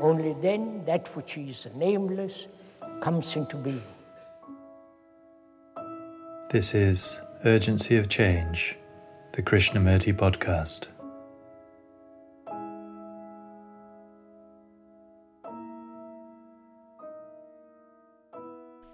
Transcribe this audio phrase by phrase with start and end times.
[0.00, 2.48] Only then that which is nameless
[3.00, 3.82] comes into being.
[6.50, 8.76] This is Urgency of Change,
[9.32, 10.88] the Krishnamurti podcast.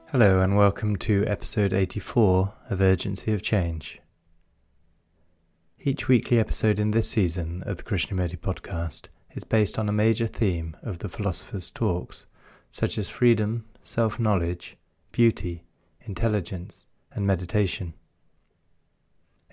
[0.08, 4.00] Hello, and welcome to episode 84 of Urgency of Change.
[5.78, 10.26] Each weekly episode in this season of the Krishnamurti podcast is based on a major
[10.26, 12.26] theme of the philosopher's talks,
[12.68, 14.76] such as freedom, self knowledge,
[15.12, 15.64] beauty,
[16.02, 17.94] intelligence, and meditation.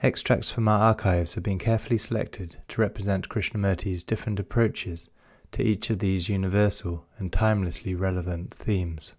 [0.04, 5.10] Extracts from our archives have been carefully selected to represent Krishnamurti's different approaches
[5.52, 9.16] to each of these universal and timelessly relevant themes.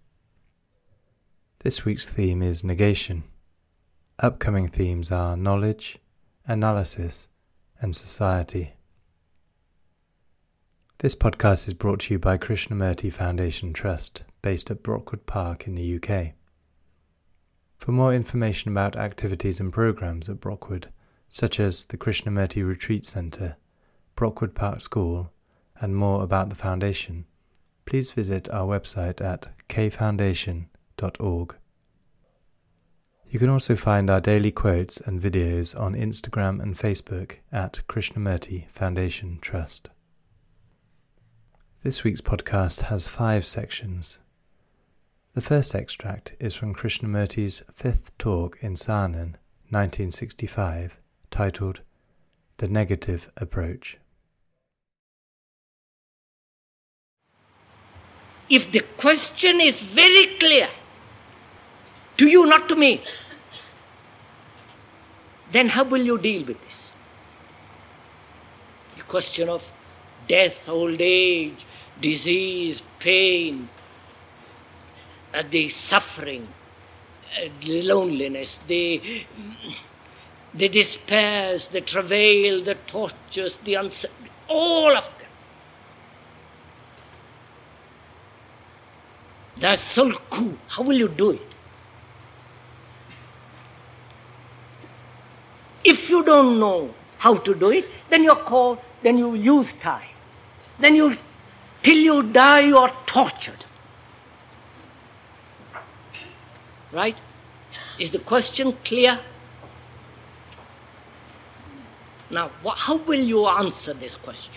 [1.59, 3.23] This week's theme is negation.
[4.19, 5.97] Upcoming themes are knowledge,
[6.45, 7.27] analysis,
[7.81, 8.73] and society.
[11.01, 15.75] This podcast is brought to you by Krishnamurti Foundation Trust, based at Brockwood Park in
[15.75, 16.33] the UK.
[17.77, 20.89] For more information about activities and programs at Brockwood,
[21.29, 23.55] such as the Krishnamurti Retreat Centre,
[24.15, 25.31] Brockwood Park School,
[25.79, 27.23] and more about the Foundation,
[27.85, 31.55] please visit our website at kfoundation.org.
[33.29, 38.69] You can also find our daily quotes and videos on Instagram and Facebook at Krishnamurti
[38.71, 39.91] Foundation Trust.
[41.81, 44.19] This week's podcast has five sections.
[45.31, 49.35] The first extract is from Krishnamurti's fifth talk in Saanen,
[49.69, 50.97] 1965,
[51.31, 51.79] titled
[52.57, 53.97] The Negative Approach.
[58.49, 60.67] If the question is very clear,
[62.17, 63.01] to you, not to me,
[65.53, 66.91] then how will you deal with this?
[68.97, 69.71] The question of
[70.27, 71.65] death, old age,
[72.01, 73.69] disease, pain,
[75.33, 76.47] uh, the suffering,
[77.37, 79.25] uh, the loneliness, the,
[80.53, 85.27] the despairs, the travail, the tortures, the uncertainty, all of them.
[89.57, 90.57] The sulku.
[90.69, 91.41] How will you do it?
[95.83, 100.09] If you don't know how to do it, then you're called, then you use time.
[100.79, 101.15] Then you,
[101.83, 103.65] till you die, you are tortured.
[106.91, 107.17] Right?
[107.97, 109.19] Is the question clear?
[112.31, 114.53] Now, how will you answer this question?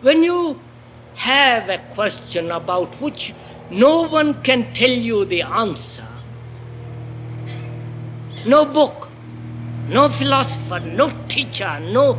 [0.00, 0.58] When you
[1.16, 3.34] have a question about which
[3.70, 6.06] no one can tell you the answer,
[8.46, 9.08] no book,
[9.88, 12.18] no philosopher, no teacher, no,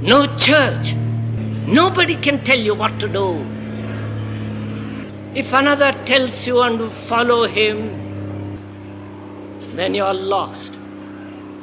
[0.00, 0.94] no church,
[1.66, 3.44] nobody can tell you what to do.
[5.34, 8.00] If another tells you and follow him,
[9.74, 10.72] then you are lost.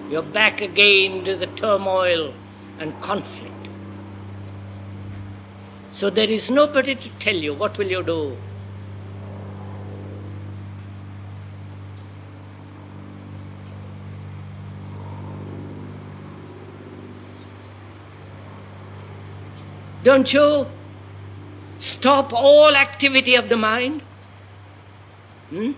[0.09, 2.33] You're back again to the turmoil
[2.79, 3.51] and conflict.
[5.91, 8.35] So there is nobody to tell you what will you do.
[20.03, 20.67] Don't you
[21.79, 24.01] stop all activity of the mind?
[25.49, 25.71] Hmm?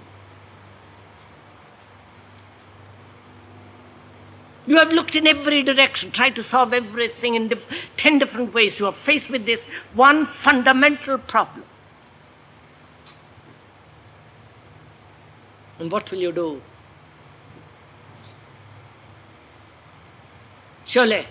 [4.66, 7.68] You have looked in every direction, tried to solve everything in diff-
[7.98, 8.80] ten different ways.
[8.80, 11.66] You are faced with this one fundamental problem.
[15.80, 16.62] And what will you do?
[20.86, 21.28] Surely,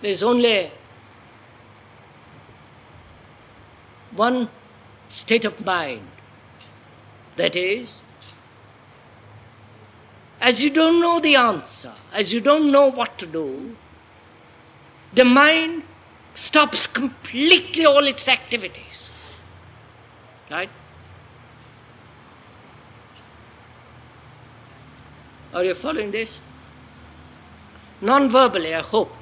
[0.00, 0.70] there is only
[4.12, 4.48] one
[5.08, 6.06] state of mind
[7.36, 8.00] that is
[10.40, 13.76] as you don't know the answer, as you don't know what to do,
[15.12, 15.82] the mind
[16.34, 19.10] stops completely all its activities.
[20.50, 20.70] Right?
[25.52, 26.38] Are you following this?
[28.00, 29.12] non verbally, I hope.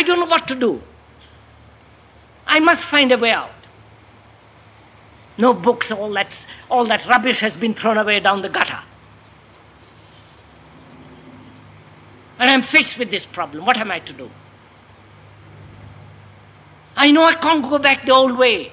[0.00, 0.80] I don't know what to do.
[2.46, 3.52] I must find a way out.
[5.36, 8.80] No books, all that, all that rubbish has been thrown away down the gutter.
[12.38, 13.66] And I'm faced with this problem.
[13.66, 14.30] What am I to do?
[16.96, 18.72] I know I can't go back the old way.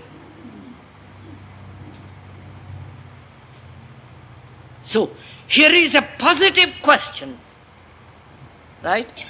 [4.81, 5.11] So
[5.45, 7.37] here is a positive question,
[8.81, 9.25] right?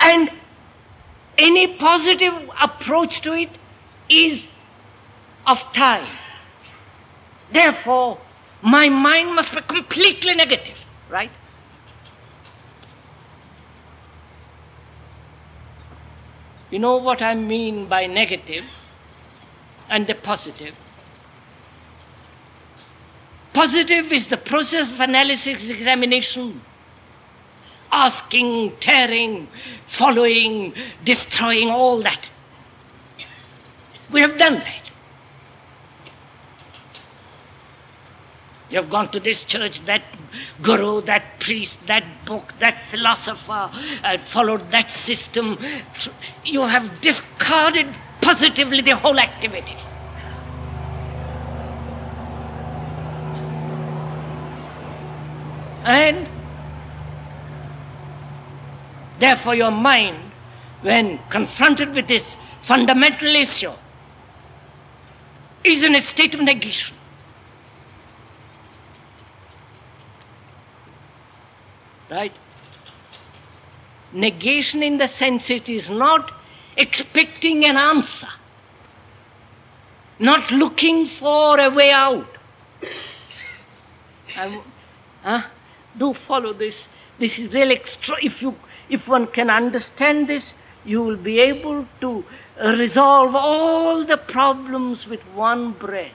[0.00, 0.32] And
[1.38, 3.56] any positive approach to it
[4.08, 4.48] is
[5.46, 6.06] of time.
[7.50, 8.18] Therefore,
[8.60, 11.30] my mind must be completely negative, right?
[16.70, 18.64] You know what I mean by negative
[19.88, 20.74] and the positive?
[23.54, 26.60] Positive is the process of analysis, examination,
[27.90, 29.48] asking, tearing,
[29.86, 30.74] following,
[31.04, 32.28] destroying, all that.
[34.10, 34.90] We have done that.
[38.70, 40.02] You have gone to this church, that
[40.60, 43.70] guru, that priest, that book, that philosopher,
[44.04, 45.58] uh, followed that system.
[46.44, 47.86] You have discarded
[48.20, 49.76] positively the whole activity.
[55.84, 56.28] And
[59.18, 60.18] therefore, your mind,
[60.82, 63.72] when confronted with this fundamental issue,
[65.64, 66.96] is in a state of negation.
[72.10, 72.32] Right?
[74.12, 76.32] Negation in the sense it is not
[76.76, 78.28] expecting an answer,
[80.18, 82.38] not looking for a way out.
[84.36, 84.62] I,
[85.22, 85.42] huh?
[85.98, 86.88] Do follow this.
[87.18, 88.16] This is really extra.
[88.22, 88.56] If, you,
[88.88, 90.54] if one can understand this,
[90.84, 92.24] you will be able to
[92.60, 96.14] uh, resolve all the problems with one breath.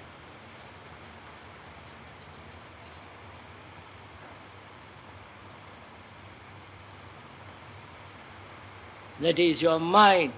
[9.24, 10.34] that is your mind,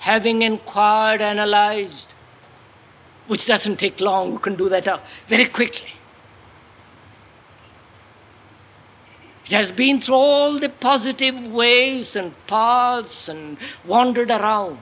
[0.00, 2.08] having inquired, analyzed,
[3.28, 5.92] which doesn't take long, you can do that uh, very quickly.
[9.46, 14.80] It has been through all the positive ways and paths and wandered around.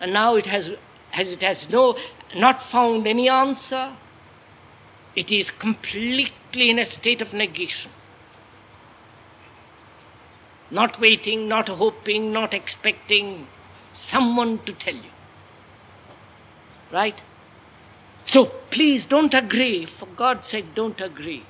[0.00, 0.72] And now it has,
[1.12, 1.96] as it has no,
[2.34, 3.96] not found any answer,
[5.14, 7.90] it is completely in a state of negation
[10.74, 13.46] not waiting, not hoping, not expecting
[13.92, 15.14] someone to tell you.
[16.90, 17.20] Right?
[18.24, 19.86] So please don't agree.
[19.86, 21.44] For God's sake, don't agree.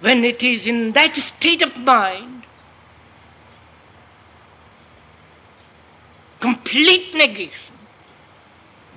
[0.00, 2.44] When it is in that state of mind,
[6.40, 7.74] complete negation,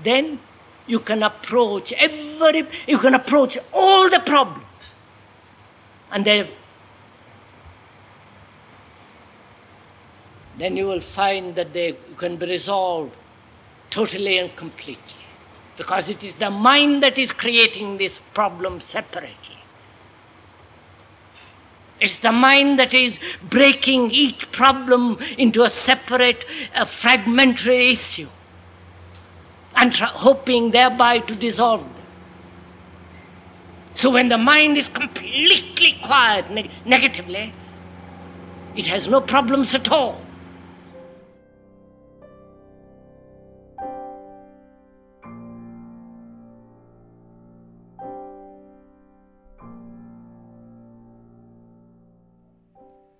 [0.04, 0.40] then
[0.86, 4.96] you can approach every, you can approach all the problems.
[6.12, 6.50] And they
[10.58, 13.16] then you will find that they can be resolved
[13.90, 15.26] totally and completely.
[15.78, 19.61] Because it is the mind that is creating this problem separately.
[22.02, 28.28] It's the mind that is breaking each problem into a separate, a fragmentary issue
[29.76, 32.04] and tra- hoping thereby to dissolve them.
[33.94, 37.54] So when the mind is completely quiet neg- negatively,
[38.76, 40.22] it has no problems at all.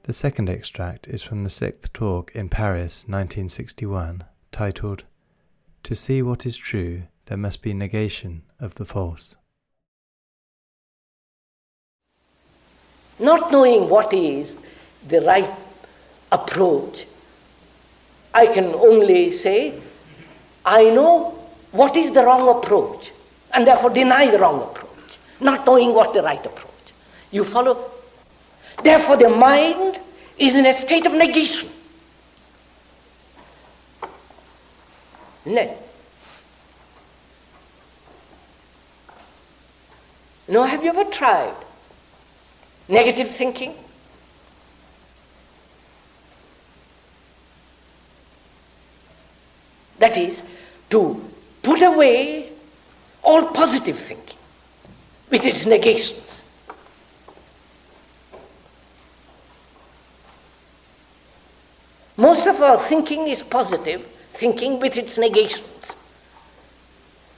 [0.04, 5.04] The second extract is from the sixth talk in Paris, 1961, titled
[5.84, 9.36] To See What Is True, There Must Be Negation of the False.
[13.20, 14.56] Not knowing what is
[15.08, 15.52] the right
[16.32, 17.06] approach,
[18.34, 19.80] I can only say,
[20.66, 21.40] I know
[21.74, 23.12] what is the wrong approach,
[23.54, 26.72] and therefore deny the wrong approach, not knowing what the right approach.
[27.30, 27.91] You follow?
[28.84, 30.00] Therefore, the mind
[30.38, 31.70] is in a state of negation.
[40.48, 41.56] No, have you ever tried
[42.88, 43.76] negative thinking?
[50.00, 50.42] That is,
[50.90, 51.24] to
[51.62, 52.50] put away
[53.24, 54.38] all positive thinking.
[55.32, 56.41] with its negations.
[62.22, 65.96] Most of our thinking is positive thinking with its negations,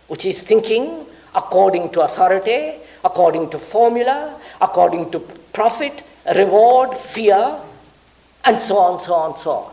[0.10, 2.74] which is thinking according to authority,
[3.06, 5.22] according to formula, according to
[5.54, 6.04] profit,
[6.36, 7.58] reward, fear,
[8.44, 9.72] and so on, so on, so on.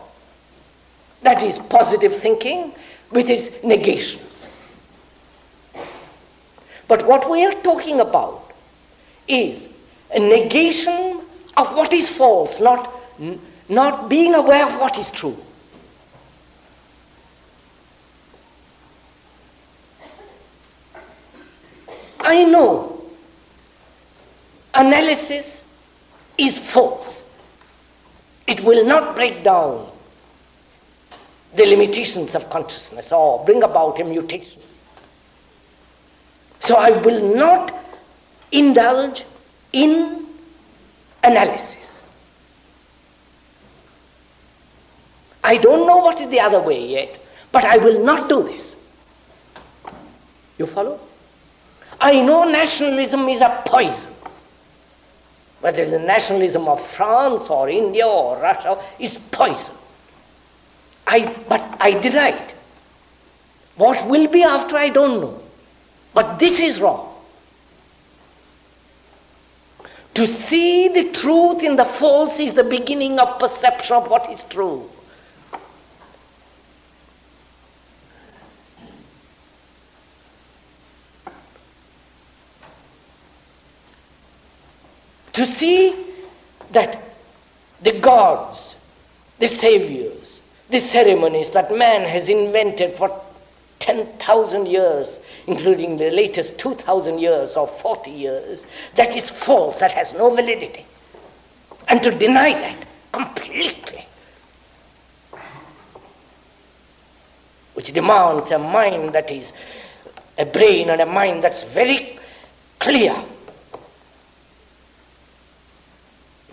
[1.23, 2.73] That is positive thinking
[3.11, 4.47] with its negations.
[6.87, 8.53] But what we are talking about
[9.27, 9.67] is
[10.15, 11.19] a negation
[11.57, 12.89] of what is false, not,
[13.69, 15.37] not being aware of what is true.
[22.19, 23.03] I know
[24.73, 25.63] analysis
[26.37, 27.23] is false.
[28.47, 29.89] It will not break down
[31.55, 34.61] the limitations of consciousness or bring about a mutation.
[36.59, 37.73] So I will not
[38.51, 39.25] indulge
[39.73, 40.25] in
[41.23, 41.80] analysis.
[45.43, 47.19] I don't know what is the other way yet,
[47.51, 48.75] but I will not do this.
[50.57, 50.99] You follow?
[51.99, 54.11] I know nationalism is a poison.
[55.61, 59.75] Whether the nationalism of France or India or Russia, is poison.
[61.05, 62.53] I, but I decide.
[63.75, 65.41] What will be after, I don't know.
[66.13, 67.07] But this is wrong.
[70.15, 74.43] To see the truth in the false is the beginning of perception of what is
[74.43, 74.89] true.
[85.33, 85.95] To see
[86.71, 87.01] that
[87.81, 88.75] the gods,
[89.39, 93.21] the saviors, the ceremonies that man has invented for
[93.79, 100.13] 10,000 years, including the latest 2,000 years or 40 years, that is false, that has
[100.13, 100.85] no validity.
[101.87, 104.05] And to deny that completely,
[107.73, 109.51] which demands a mind that is
[110.37, 112.19] a brain and a mind that's very
[112.79, 113.15] clear,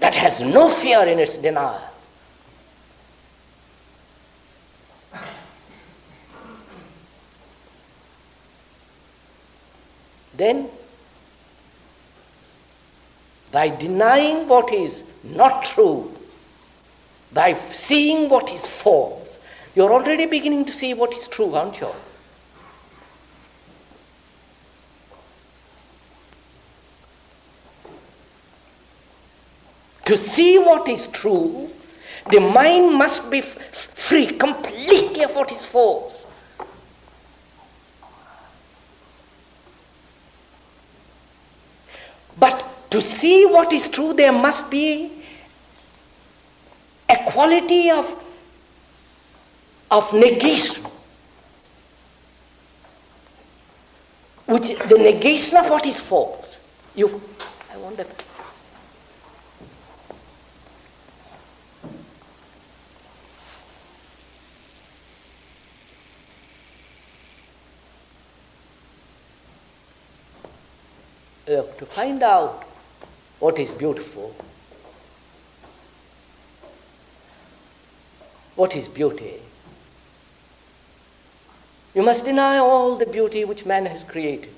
[0.00, 1.82] that has no fear in its denial.
[10.36, 10.68] Then,
[13.50, 16.14] by denying what is not true,
[17.32, 19.38] by seeing what is false,
[19.74, 21.90] you're already beginning to see what is true, aren't you?
[30.08, 31.68] To see what is true,
[32.30, 33.58] the mind must be f-
[33.94, 36.26] free completely of what is false.
[42.38, 45.12] But to see what is true, there must be
[47.10, 48.10] a quality of,
[49.90, 50.86] of negation.
[54.46, 56.58] Which the negation of what is false.
[56.94, 57.20] You
[57.70, 58.06] I wonder.
[71.48, 72.64] Look, to find out
[73.38, 74.34] what is beautiful,
[78.54, 79.40] what is beauty,
[81.94, 84.52] you must deny all the beauty which man has created.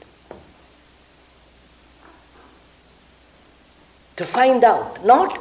[4.16, 5.38] To find out, not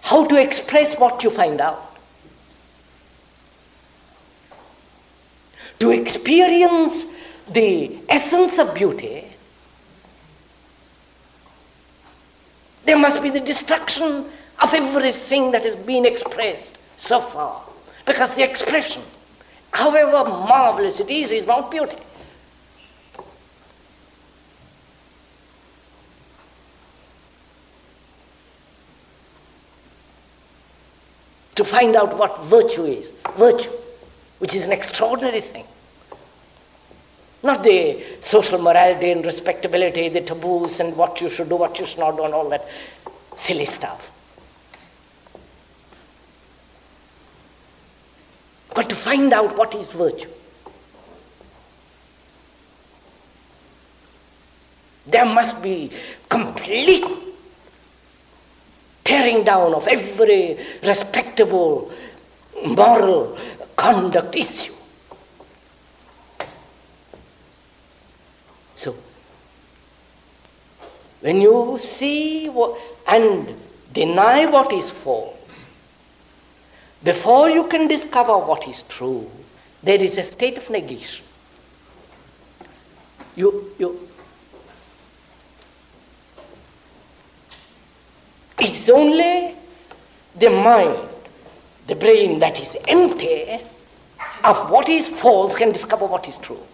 [0.00, 1.98] how to express what you find out.
[5.80, 7.04] To experience
[7.52, 9.31] the essence of beauty
[12.84, 14.26] There must be the destruction
[14.60, 17.62] of everything that has been expressed so far.
[18.06, 19.02] Because the expression,
[19.70, 21.96] however marvelous it is, is not beauty.
[31.56, 33.70] To find out what virtue is, virtue,
[34.38, 35.66] which is an extraordinary thing.
[37.42, 41.86] Not the social morality and respectability, the taboos and what you should do, what you
[41.86, 42.68] should not do, and all that
[43.36, 44.10] silly stuff.
[48.74, 50.30] But to find out what is virtue.
[55.06, 55.90] There must be
[56.28, 57.04] complete
[59.04, 61.90] tearing down of every respectable
[62.64, 63.36] moral
[63.76, 64.72] conduct issue.
[71.22, 72.76] When you see what,
[73.06, 73.54] and
[73.92, 75.36] deny what is false,
[77.04, 79.30] before you can discover what is true,
[79.84, 81.24] there is a state of negation.
[83.36, 84.08] You, you,
[88.58, 89.54] it's only
[90.40, 91.08] the mind,
[91.86, 93.60] the brain that is empty
[94.42, 96.66] of what is false can discover what is true.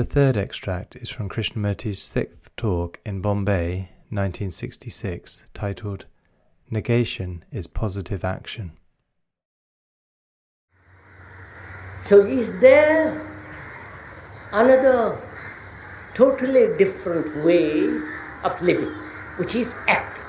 [0.00, 6.06] The third extract is from Krishnamurti's sixth talk in Bombay, 1966, titled
[6.70, 8.72] Negation is Positive Action.
[11.96, 13.12] So, is there
[14.52, 15.20] another
[16.14, 17.84] totally different way
[18.42, 18.94] of living,
[19.36, 20.24] which is acting?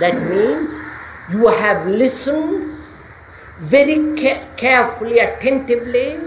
[0.00, 0.95] That means
[1.28, 2.64] you have listened
[3.58, 6.20] very ca- carefully, attentively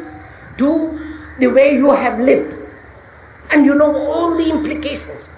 [0.57, 0.99] to
[1.37, 2.55] the way you have lived.
[3.51, 5.29] And you know all the implications,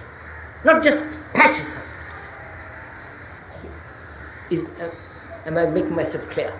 [0.64, 2.06] not just patches of it.
[4.50, 4.90] Is, uh,
[5.46, 6.54] am I making myself clear?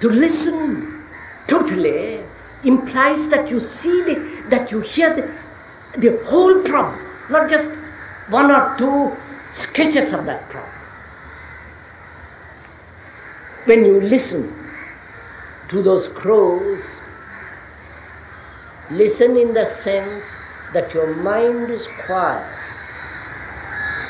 [0.00, 1.04] To listen
[1.46, 2.24] totally
[2.62, 5.30] implies that you see the, that you hear the,
[5.98, 7.70] the whole problem, not just
[8.30, 9.16] one or two
[9.52, 10.72] sketches of that problem.
[13.64, 14.54] When you listen
[15.68, 17.00] to those crows,
[18.92, 20.38] listen in the sense
[20.72, 22.46] that your mind is quiet,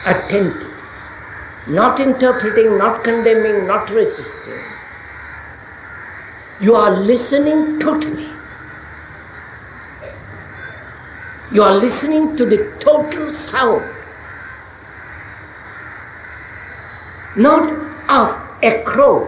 [0.07, 0.75] attentive,
[1.69, 4.61] not interpreting, not condemning, not resisting.
[6.61, 8.29] You are listening totally.
[11.53, 14.00] You are listening to the total sound
[17.43, 17.71] not
[18.09, 18.29] of
[18.63, 19.19] a crow,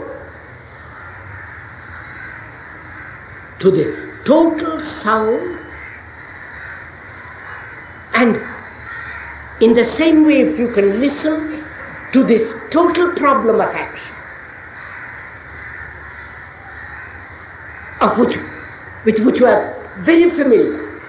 [3.59, 3.87] to the
[4.25, 5.59] total sound
[8.15, 8.37] and
[9.61, 11.65] in the same way if you can listen
[12.13, 14.15] to this total problem of action
[18.01, 18.37] of which
[19.05, 21.01] with which you are very familiar.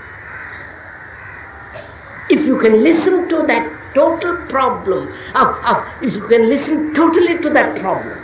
[2.30, 5.08] If you can listen to that total problem.
[5.36, 8.20] Of, of if you can listen totally to that problem.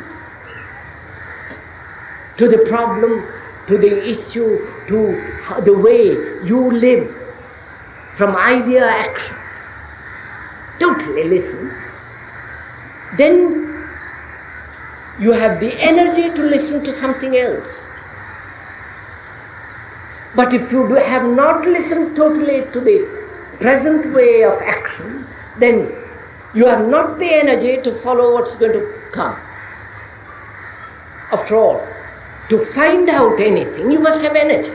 [2.38, 3.24] To the problem
[3.70, 5.00] to the issue to
[5.64, 6.04] the way
[6.44, 7.16] you live.
[8.16, 9.38] From idea action.
[10.80, 11.72] Totally listen.
[13.18, 13.38] Then
[15.20, 17.86] you have the energy to listen to something else.
[20.36, 22.98] But if you have not listened totally to the
[23.60, 25.26] present way of action
[25.60, 25.96] then
[26.54, 29.38] you have not the energy to follow what's going to come.
[31.32, 31.88] After all,
[32.50, 34.72] to find out anything, you must have energy.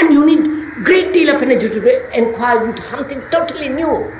[0.00, 4.12] And you need great deal of energy to inquire into something totally new.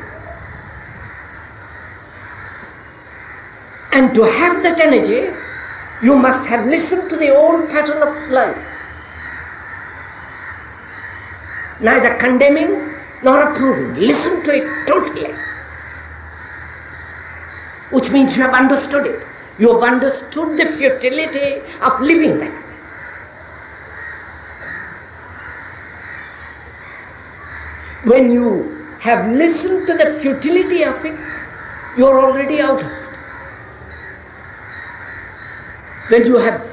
[3.93, 5.35] And to have that energy,
[6.03, 8.65] you must have listened to the old pattern of life.
[11.81, 13.95] Neither condemning nor approving.
[13.95, 15.33] Listen to it totally.
[17.91, 19.23] Which means you have understood it.
[19.59, 22.79] You have understood the futility of living that way.
[28.05, 31.19] When you have listened to the futility of it,
[31.97, 33.19] you are already out of it.
[36.09, 36.65] When you have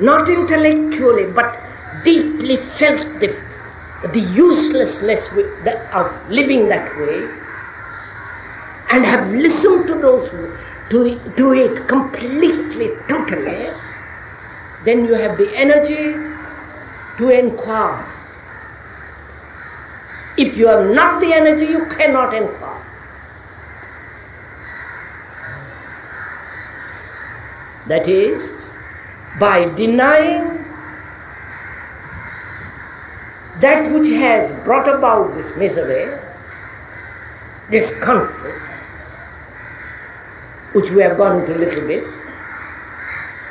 [0.00, 1.60] not intellectually but
[2.04, 3.28] deeply felt the
[4.10, 5.28] the uselessness
[5.94, 7.22] of living that way
[8.90, 10.30] and have listened to those
[10.90, 13.70] to, to it completely, totally,
[14.84, 16.12] then you have the energy
[17.16, 18.04] to inquire.
[20.36, 22.84] If you have not the energy, you cannot inquire.
[27.86, 28.52] That is,
[29.38, 30.61] by denying
[33.62, 36.04] that which has brought about this misery,
[37.70, 38.58] this conflict,
[40.72, 42.02] which we have gone into a little bit,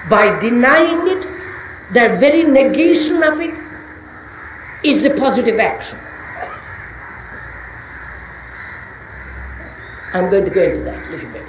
[0.10, 1.24] by denying it,
[1.94, 3.56] the very negation of it
[4.84, 5.98] is the positive action.
[10.14, 11.46] I'm going to go into that a little bit.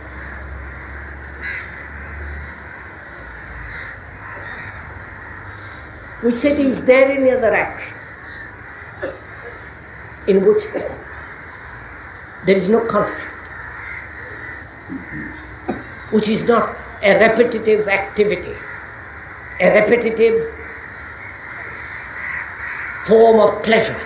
[6.23, 7.92] We said, is there any other action?
[10.27, 10.63] In which
[12.47, 13.29] there is no conflict,
[16.11, 18.55] which is not a repetitive activity,
[19.61, 20.49] a repetitive
[23.07, 24.01] form of pleasure?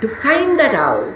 [0.00, 1.14] To find that out,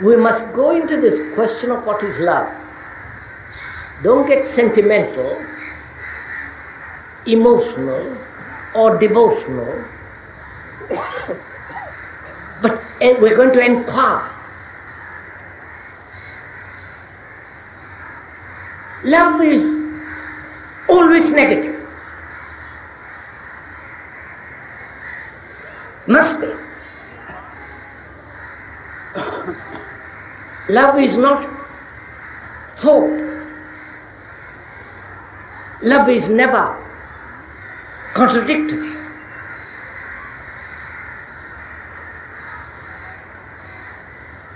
[0.00, 2.61] we must go into this question of what is love.
[4.02, 5.40] Don't get sentimental,
[7.26, 8.16] emotional,
[8.74, 9.84] or devotional,
[12.62, 14.28] but eh, we're going to inquire.
[19.04, 19.76] Love is
[20.88, 21.78] always negative.
[26.08, 26.46] Must be.
[30.68, 31.48] Love is not
[32.74, 33.31] thought.
[35.82, 36.78] Love is never
[38.14, 38.90] contradictory.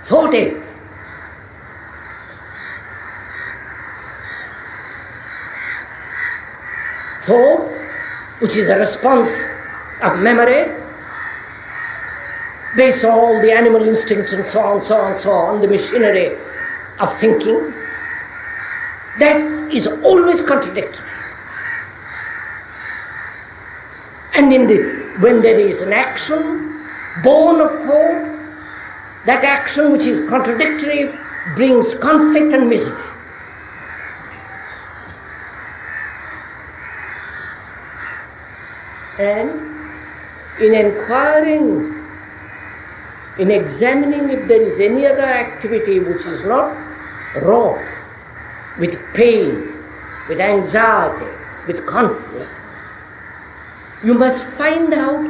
[0.05, 0.79] Thought is.
[7.23, 7.69] Thought,
[8.39, 9.43] which is a response
[10.03, 10.71] of memory,
[12.77, 16.37] based on all the animal instincts and so on, so on, so on, the machinery
[17.01, 17.73] of thinking,
[19.19, 19.41] that
[19.73, 21.16] is always contradictory.
[24.37, 24.77] And in the,
[25.21, 26.41] when there is an action
[27.25, 28.37] born of thought,
[29.27, 31.11] that action which is contradictory
[31.57, 33.03] brings conflict and misery.
[39.19, 39.51] And
[40.61, 41.97] in inquiring
[43.39, 46.75] in examining if there is any other activity which is not
[47.43, 47.79] wrong,
[48.79, 49.55] with pain,
[50.29, 51.27] with anxiety,
[51.67, 52.56] with conflict,
[54.07, 55.27] you must find out,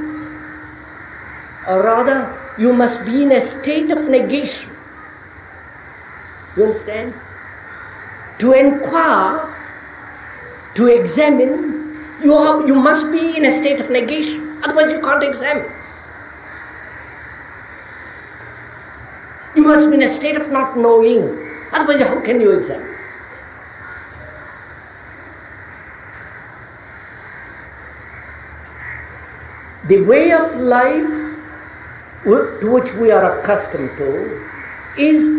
[1.67, 4.77] or rather, you must be in a state of negation.
[6.55, 7.15] You understand?
[8.39, 9.49] To inquire,
[10.75, 15.23] to examine, you, are, you must be in a state of negation, otherwise, you can't
[15.23, 15.73] examine.
[19.55, 21.25] You must be in a state of not knowing.
[21.73, 22.96] Otherwise, how can you examine?
[29.89, 31.07] The way of life
[32.25, 34.45] to which we are accustomed to
[34.99, 35.31] is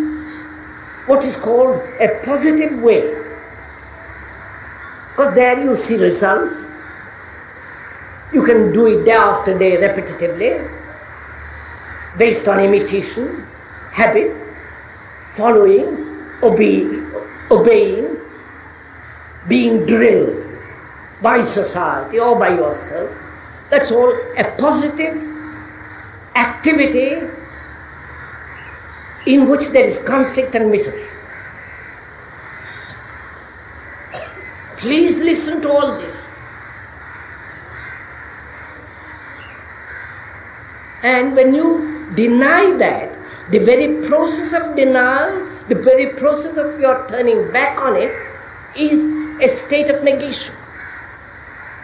[1.05, 3.01] what is called a positive way.
[5.09, 6.65] Because there you see results.
[8.31, 10.51] You can do it day after day repetitively,
[12.17, 13.45] based on imitation
[13.91, 14.31] habit,
[15.25, 15.87] following,
[16.41, 17.11] obeying,
[17.51, 18.17] obeying,
[19.49, 20.37] being drilled
[21.21, 23.26] by society or by yourself.
[23.69, 25.15] That's all a positive
[26.35, 27.27] activity
[29.25, 31.05] in which there is conflict and misery.
[34.77, 36.29] Please listen to all this.
[41.03, 43.11] And when you deny that,
[43.51, 48.11] the very process of denial, the very process of your turning back on it,
[48.77, 49.05] is
[49.41, 50.53] a state of negation.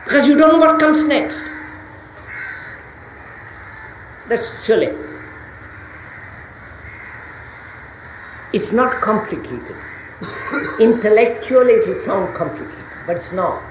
[0.06, 1.42] Because you don't know what comes next.
[4.34, 4.96] That's.
[8.52, 9.76] It's not complicated.
[10.80, 13.62] Intellectually, it will sound complicated, but it's not.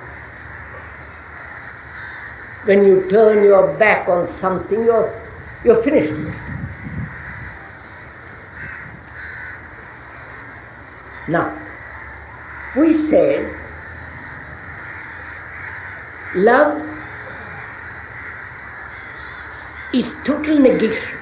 [2.64, 5.12] When you turn your back on something, you're,
[5.64, 6.34] you're finished with it.
[11.28, 11.58] Now,
[12.76, 13.48] we say
[16.36, 16.91] love
[19.92, 21.18] is total negation.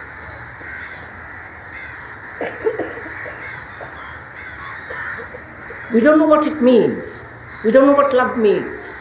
[5.93, 7.23] we don't know what it means.
[7.65, 8.95] We don't know what love means.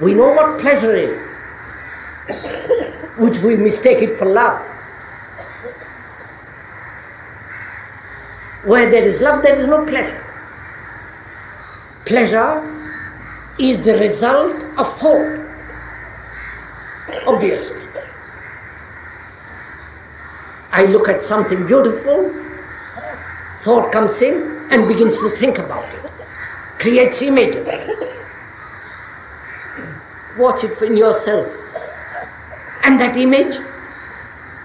[0.00, 1.38] We know what pleasure is,
[3.18, 4.60] which we mistake it for love.
[8.64, 10.24] Where there is love, there is no pleasure.
[12.06, 12.62] Pleasure
[13.58, 15.40] is the result of thought,
[17.26, 17.87] obviously.
[20.78, 22.32] I look at something beautiful,
[23.62, 24.34] thought comes in
[24.70, 26.08] and begins to think about it,
[26.78, 27.68] creates images.
[30.38, 31.48] Watch it in yourself.
[32.84, 33.56] And that image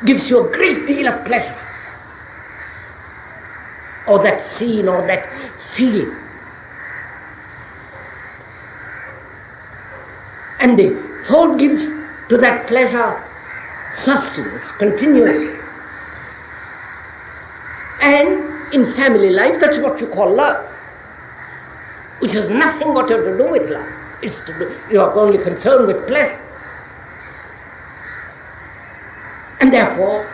[0.05, 1.57] gives you a great deal of pleasure
[4.07, 5.27] or that scene or that
[5.59, 6.15] feeling.
[10.59, 10.89] And the
[11.23, 11.91] thought gives
[12.29, 13.19] to that pleasure
[13.91, 15.62] sustenance, continuity.
[18.03, 20.65] And in family life, that's what you call love,
[22.19, 23.87] which has nothing whatever to do with love.
[24.21, 26.37] It's to do, you are only concerned with pleasure.
[29.61, 30.25] And therefore,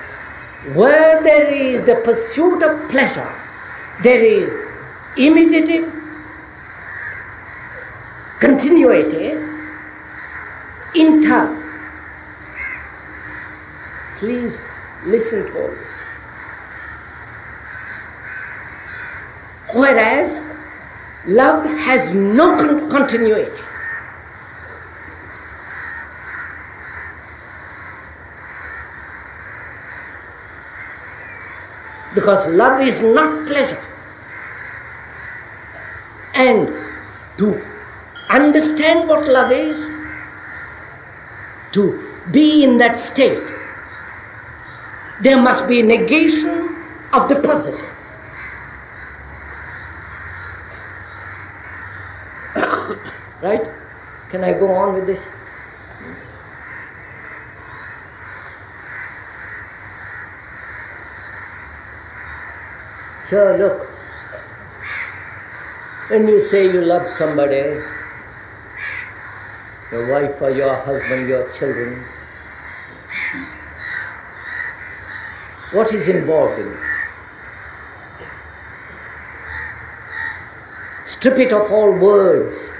[0.73, 3.31] where there is the pursuit of pleasure,
[4.01, 4.59] there is
[5.15, 5.93] imitative
[8.39, 9.33] continuity
[10.95, 11.61] in turn.
[14.17, 14.57] Please
[15.05, 16.03] listen to all this.
[19.73, 20.39] Whereas
[21.27, 23.61] love has no con- continuity.
[32.15, 33.81] Because love is not pleasure.
[36.33, 36.69] And
[37.37, 37.53] to
[38.29, 39.77] understand what love is,
[41.73, 43.53] to be in that state,
[45.21, 47.89] there must be negation of the positive.
[53.41, 53.67] right?
[54.29, 55.31] Can I go on with this?
[63.23, 63.87] So, look,
[66.09, 67.57] when you say you love somebody,
[69.91, 72.03] your wife or your husband, your children.
[75.71, 76.79] What is involved in it?
[81.05, 82.71] Strip it of all words,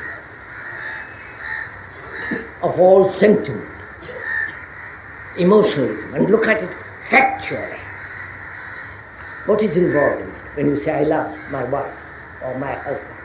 [2.62, 3.70] of all sentiment,
[5.38, 6.70] emotionalism, and look at it
[7.00, 7.78] factually.
[9.46, 11.96] What is involved in it when you say, I love my wife
[12.44, 13.16] or my husband?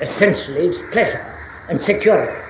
[0.00, 1.24] Essentially, it's pleasure
[1.68, 2.40] and security.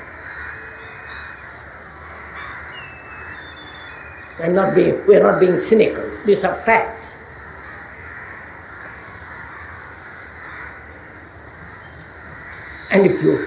[4.41, 6.05] I'm not being, we're not being cynical.
[6.27, 7.17] These are facts.
[12.95, 13.45] And if you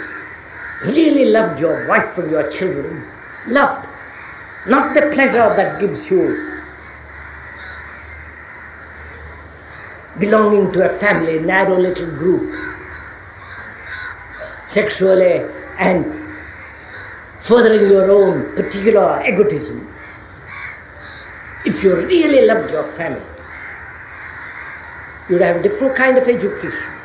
[0.87, 3.01] really loved your wife and your children,
[3.47, 3.87] loved,
[4.67, 6.35] not the pleasure that gives you
[10.19, 12.53] belonging to a family, narrow little group,
[14.65, 16.05] sexually and
[17.39, 19.89] furthering your own particular egotism,
[21.65, 23.21] if you really loved your family,
[25.29, 26.96] you'd have a different kind of education.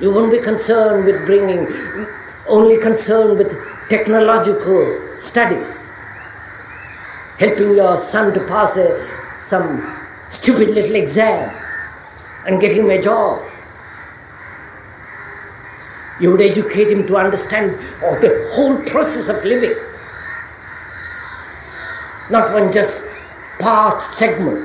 [0.00, 1.66] You won't be concerned with bringing,
[2.46, 3.52] only concerned with
[3.88, 4.80] technological
[5.18, 5.88] studies,
[7.38, 8.86] helping your son to pass a,
[9.40, 9.84] some
[10.28, 11.52] stupid little exam
[12.46, 13.42] and get him a job.
[16.20, 19.76] You would educate him to understand oh, the whole process of living.
[22.30, 23.04] Not one just
[23.58, 24.58] part, segment,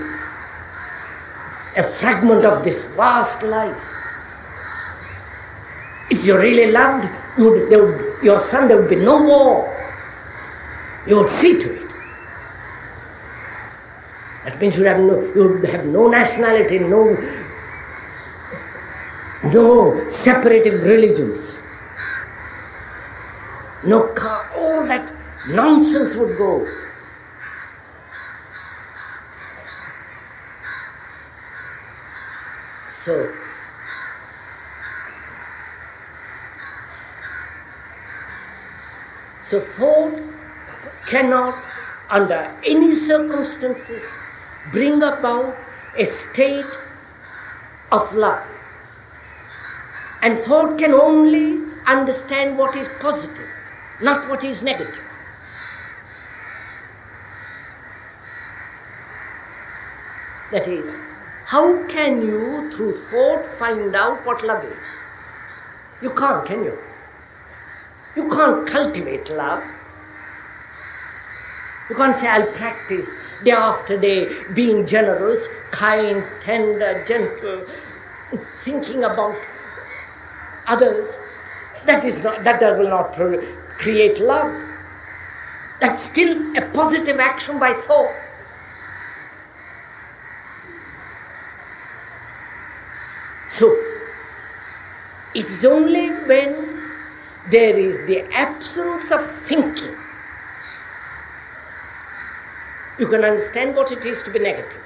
[1.75, 3.92] a fragment of this vast life.
[6.13, 9.65] If you really loved, you would, would, your son, there would be no war.
[11.07, 11.91] You would see to it.
[14.45, 17.17] That means you, have no, you would have no nationality, no
[19.51, 21.59] no separative religions,
[23.85, 25.11] no car, all that
[25.47, 26.67] nonsense would go.
[32.89, 33.42] So,
[39.53, 40.19] so thought
[41.05, 41.53] cannot,
[42.09, 44.01] under any circumstances,
[44.71, 45.55] bring about
[45.95, 46.75] a state
[47.91, 48.47] of love.
[50.23, 53.49] And thought can only understand what is positive,
[54.01, 55.03] not what is negative.
[60.51, 60.99] That is,
[61.45, 64.97] how can you, through thought, find out what love is?
[66.01, 66.92] You can't, can you?
[68.15, 69.69] You can't cultivate love.
[71.89, 77.67] You can't say, I'll practice day after day being generous, kind, tender, gentle,
[78.55, 79.45] thinking about
[80.67, 81.19] others,
[81.85, 83.13] that is not that will not
[83.77, 84.63] create love.
[85.79, 88.15] That's still a positive action by thought.
[93.47, 93.83] So
[95.33, 96.72] it's only when
[97.49, 99.95] there is the absence of thinking
[102.99, 104.81] you can understand what it is to be negative.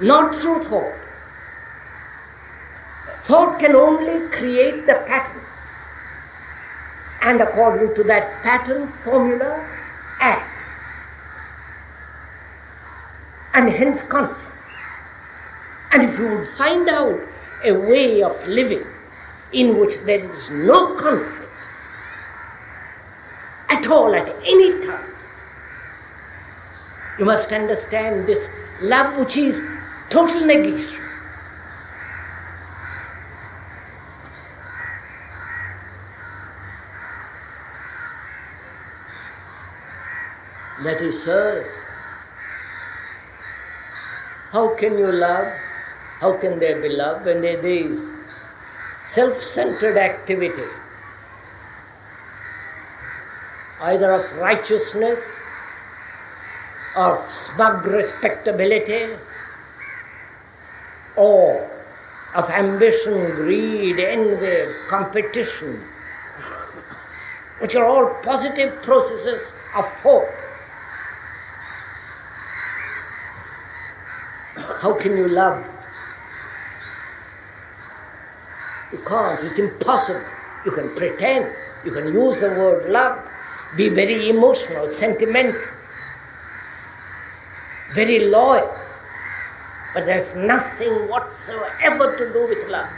[0.00, 0.94] Not through thought.
[3.22, 5.42] Thought can only create the pattern.
[7.22, 9.66] And according to that pattern, formula,
[10.20, 10.50] act.
[13.54, 14.44] And hence conflict.
[15.92, 17.18] And if you would find out
[17.64, 18.84] a way of living
[19.52, 21.48] in which there is no conflict
[23.70, 25.06] at all, at any time,
[27.18, 29.60] you must understand this love which is
[30.10, 31.04] total negation.
[40.84, 41.66] That is sirs.
[44.52, 45.52] How can you love?
[46.20, 48.17] How can there be love when there is
[49.00, 50.70] self centered activity,
[53.80, 55.44] either of righteousness
[56.96, 59.16] or smug respectability
[61.16, 61.70] or
[62.34, 65.80] of ambition, greed, envy, competition,
[67.60, 70.34] which are all positive processes of thought.
[74.56, 75.77] How can you love?
[78.92, 80.26] You can't, it's impossible.
[80.64, 83.30] You can pretend, you can use the word love,
[83.74, 85.68] be very emotional, sentimental,
[87.90, 88.74] very loyal,
[89.92, 92.90] but there's nothing whatsoever to do with love.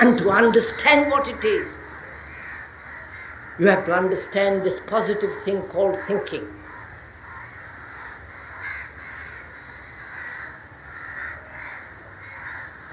[0.00, 1.78] And to understand what it is,
[3.58, 6.57] you have to understand this positive thing called thinking.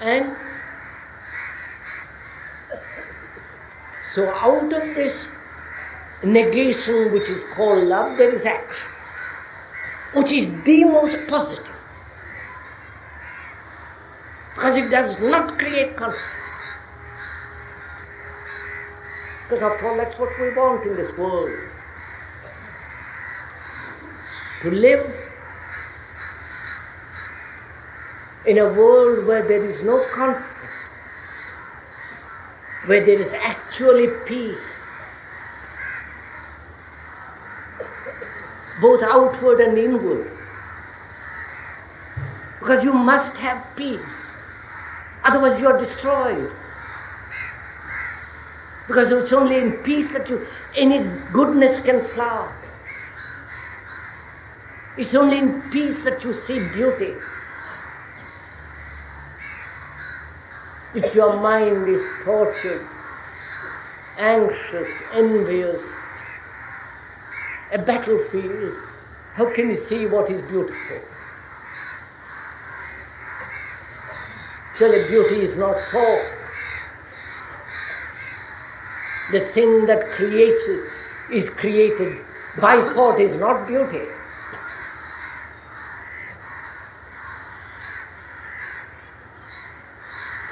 [0.06, 0.36] And
[4.04, 5.30] so, out of this
[6.22, 8.88] negation which is called love, there is action,
[10.12, 11.74] which is the most positive.
[14.54, 16.30] Because it does not create conflict.
[19.42, 21.58] Because after all, that's what we want in this world.
[24.60, 25.25] To live
[28.46, 30.72] in a world where there is no conflict,
[32.86, 34.82] where there is actually peace,
[38.80, 40.30] both outward and inward.
[42.60, 44.32] Because you must have peace,
[45.24, 46.52] otherwise, you are destroyed.
[48.86, 51.00] Because it's only in peace that you, any
[51.32, 52.56] goodness can flower.
[54.96, 57.16] It's only in peace that you see beauty.
[60.96, 62.86] If your mind is tortured,
[64.16, 65.92] anxious, envious,
[67.70, 68.78] a battlefield,
[69.34, 71.06] how can you see what is beautiful?
[74.72, 76.32] Surely beauty is not thought.
[79.28, 80.82] The thing that creates it
[81.28, 82.24] is created
[82.56, 84.08] by thought is not beauty.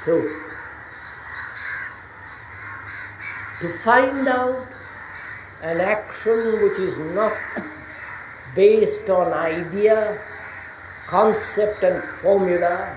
[0.05, 0.21] So,
[3.59, 4.67] to find out
[5.63, 7.41] an action which is not
[8.53, 10.19] based on idea,
[11.07, 12.95] concept, and formula,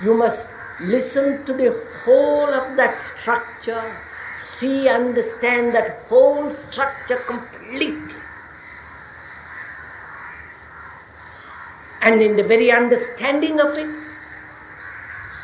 [0.00, 3.96] you must listen to the whole of that structure,
[4.30, 8.22] see, understand that whole structure completely.
[12.02, 14.07] And in the very understanding of it,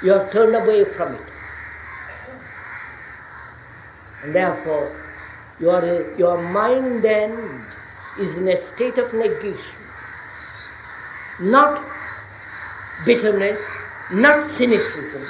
[0.04, 1.20] you have turned away from it.
[4.22, 4.92] And therefore,
[5.60, 7.64] your, your mind then
[8.20, 9.80] is in a state of negation.
[11.40, 11.82] Not
[13.06, 13.78] bitterness,
[14.12, 15.22] not cynicism,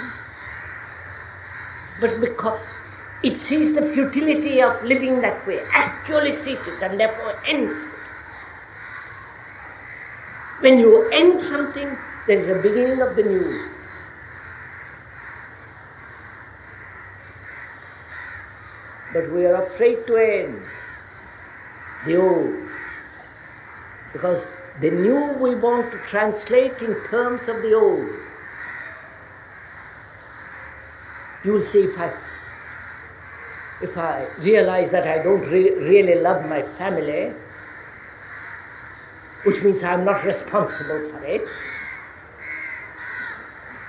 [2.01, 2.61] but because
[3.23, 7.93] it sees the futility of living that way, actually sees it and therefore ends it.
[10.63, 11.97] When you end something,
[12.27, 13.74] there is a beginning of the new.
[19.15, 20.61] But we are afraid to end
[22.05, 22.69] the old.
[24.13, 24.47] Because
[24.81, 28.09] the new we want to translate in terms of the old.
[31.45, 32.13] You will see if I
[33.83, 37.33] if I realize that I don't re- really love my family,
[39.45, 41.43] which means I'm not responsible for it,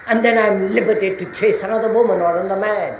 [0.07, 2.99] and then I'm liberty to chase another woman or another man.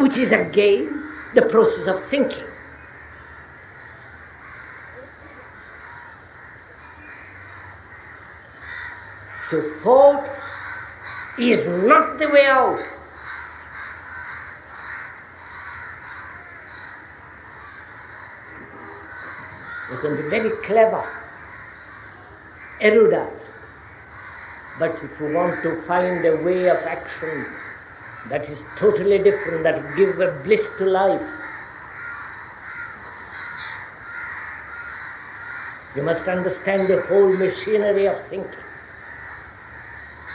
[0.00, 1.02] Which is again
[1.34, 2.46] the process of thinking.
[9.42, 10.26] So thought
[11.38, 12.82] is not the way out.
[19.90, 21.04] You can be very clever,
[22.80, 23.28] erudite,
[24.78, 27.44] but if you want to find a way of action
[28.26, 31.28] that is totally different, that give a bliss to life,
[35.94, 38.64] you must understand the whole machinery of thinking.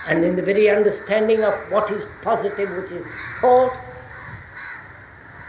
[0.06, 3.80] And in the very understanding of what is positive, which is thought,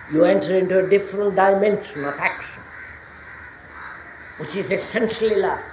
[0.08, 2.62] you enter into a different dimension of action,
[4.38, 5.64] which is essentially love.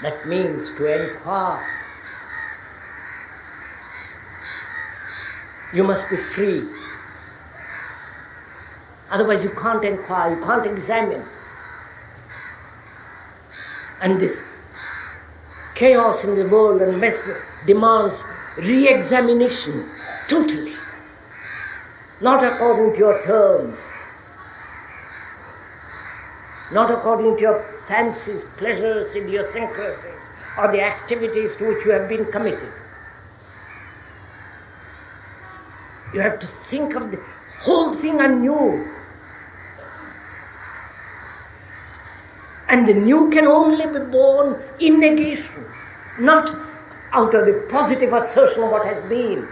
[0.00, 1.79] That means to inquire.
[5.72, 6.64] You must be free.
[9.10, 11.24] Otherwise, you can't inquire, you can't examine.
[14.00, 14.42] And this
[15.74, 17.28] chaos in the world and mess
[17.66, 18.24] demands
[18.56, 19.88] re examination
[20.28, 20.76] totally,
[22.20, 23.92] not according to your terms,
[26.72, 32.24] not according to your fancies, pleasures, idiosyncrasies, or the activities to which you have been
[32.30, 32.72] committed.
[36.14, 37.20] You have to think of the
[37.60, 39.00] whole thing anew
[42.70, 45.64] And the new can only be born in negation,
[46.20, 46.54] not
[47.12, 49.44] out of the positive assertion of what has been.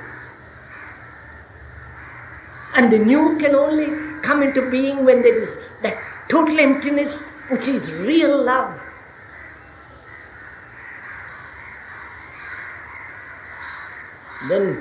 [2.77, 5.99] And the new can only come into being when there is that
[6.29, 8.81] total emptiness which is real love.
[14.49, 14.81] Then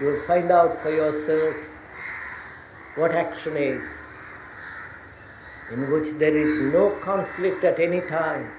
[0.00, 1.56] you will find out for yourself
[2.94, 4.00] what action is
[5.70, 8.50] in which there is no conflict at any time.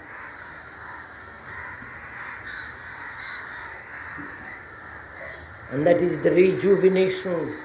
[5.71, 7.57] And that is the rejuvenation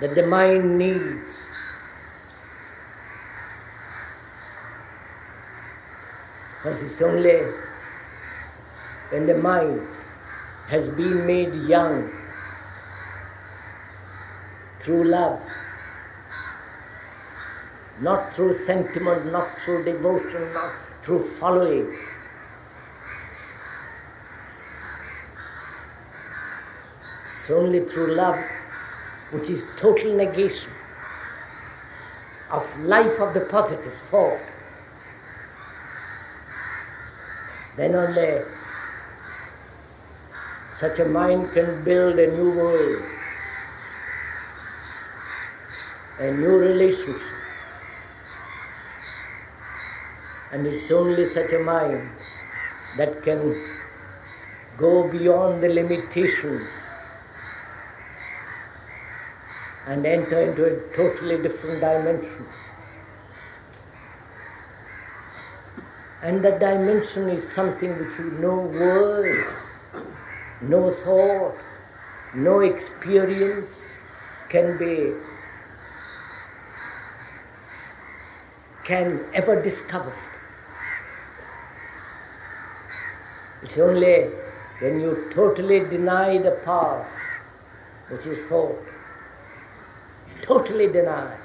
[0.00, 1.48] that the mind needs.
[6.58, 7.52] Because it's only
[9.10, 10.03] when the mind
[10.68, 12.10] has been made young
[14.80, 15.42] through love
[18.00, 21.86] not through sentiment, not through devotion, not through following.
[27.36, 28.44] It's only through love,
[29.30, 30.72] which is total negation
[32.50, 34.40] of life of the positive thought.
[37.76, 38.42] Then only
[40.74, 43.02] such a mind can build a new world,
[46.18, 47.38] a new relationship.
[50.52, 52.08] And it's only such a mind
[52.96, 53.54] that can
[54.76, 56.90] go beyond the limitations
[59.86, 62.46] and enter into a totally different dimension.
[66.22, 69.44] And that dimension is something which no word,
[70.68, 71.62] no thought,
[72.32, 73.94] no experience
[74.48, 75.14] can be,
[78.84, 80.14] can ever discover.
[83.62, 84.30] It's only
[84.80, 87.22] when you totally deny the past,
[88.08, 88.90] which is thought,
[90.42, 91.36] totally deny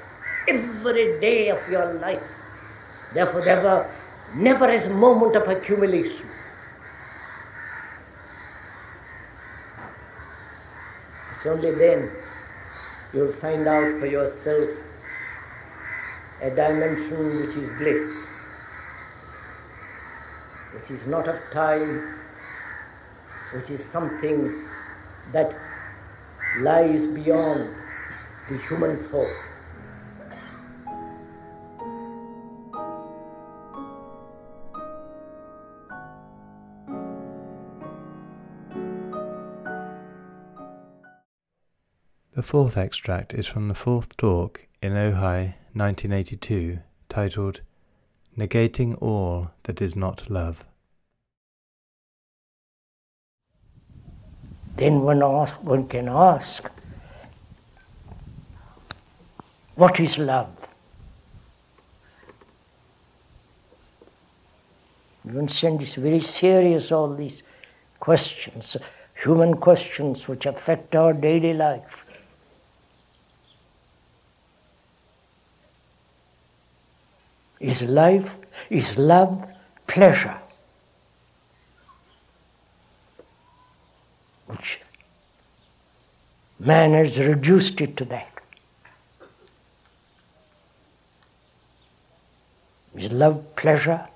[0.48, 2.36] every day of your life.
[3.12, 3.90] Therefore, never,
[4.34, 6.28] never is a moment of accumulation.
[11.40, 12.10] It's only then
[13.14, 14.68] you'll find out for yourself
[16.42, 18.28] a dimension which is bliss
[20.74, 22.14] which is not of time,
[23.52, 24.52] which is something
[25.32, 25.58] that
[26.58, 27.74] lies beyond
[28.46, 29.49] the human thought.
[42.40, 46.78] The fourth extract is from the fourth talk in Ojai 1982
[47.10, 47.60] titled
[48.34, 50.64] negating all that is not love.
[54.78, 56.70] Then one, ask, one can ask,
[59.74, 60.48] what is love?
[65.26, 67.42] You understand this very serious, all these
[67.98, 68.78] questions.
[69.22, 72.06] human questions which affect our daily life.
[77.60, 78.38] Is life,
[78.70, 79.46] is love,
[79.86, 80.38] pleasure?
[84.46, 84.80] Which
[86.58, 88.28] man has reduced it to that.
[92.96, 94.06] Is love pleasure?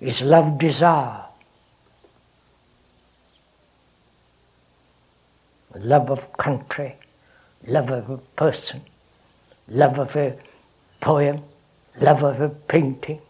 [0.00, 1.22] Is love desire?
[5.76, 6.94] Love of country,
[7.66, 8.80] love of a person,
[9.68, 10.36] love of a
[11.00, 11.42] poem,
[12.00, 13.20] love of a painting,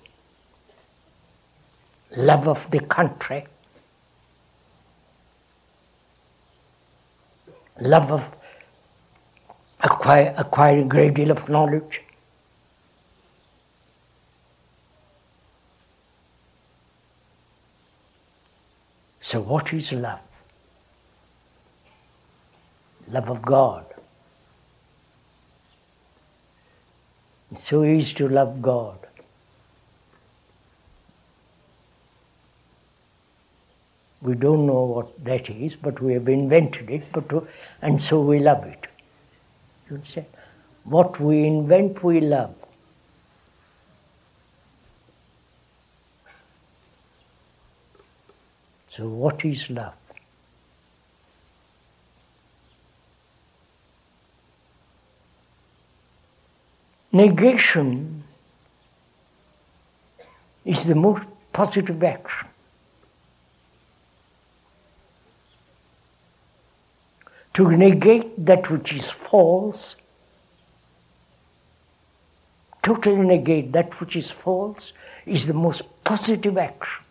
[2.17, 3.47] love of the country,
[7.81, 8.35] love of
[9.81, 12.03] acquire, acquiring a great deal of knowledge.
[19.21, 20.21] So, what is love?
[23.09, 23.94] Love of God.
[27.59, 28.99] So is to love God.
[34.23, 37.47] We don't know what that is, but we have invented it, but to,
[37.83, 38.87] and so we love it.
[39.91, 40.25] You say,
[40.85, 42.55] what we invent, we love.
[48.89, 49.95] So, what is love?
[57.15, 58.25] Negation
[60.65, 62.49] is the most positive action.
[67.55, 69.97] To negate that which is false,
[72.83, 74.93] totally negate that which is false,
[75.25, 77.05] is the most positive action.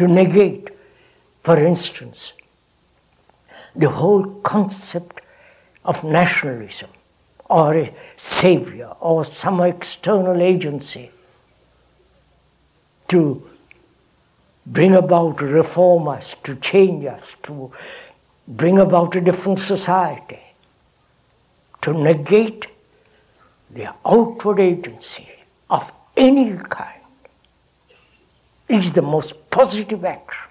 [0.00, 0.70] to negate,
[1.44, 2.32] for instance,
[3.74, 5.20] the whole concept
[5.84, 6.90] of nationalism
[7.48, 11.10] or a savior or some external agency
[13.08, 13.42] to
[14.66, 17.72] bring about reform us, to change us, to
[18.46, 20.40] bring about a different society,
[21.82, 22.66] to negate
[23.70, 25.28] the outward agency
[25.68, 27.00] of any kind
[28.68, 30.48] is the most positive action.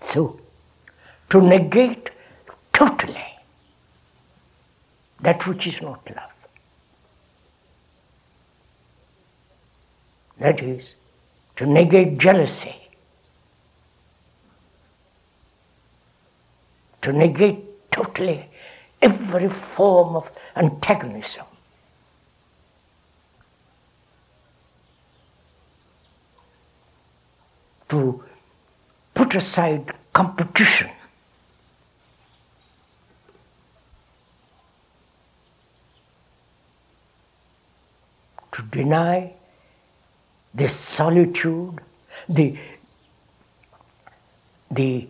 [0.00, 0.40] So,
[1.30, 2.10] to negate
[2.72, 3.30] totally
[5.20, 6.30] that which is not love.
[10.38, 10.94] That is,
[11.56, 12.74] to negate jealousy,
[17.02, 18.46] to negate totally
[19.02, 21.44] every form of antagonism.
[27.90, 28.22] to
[29.14, 30.88] put aside competition.
[38.60, 39.32] To deny
[40.52, 41.80] the solitude,
[42.28, 42.58] the,
[44.70, 45.06] the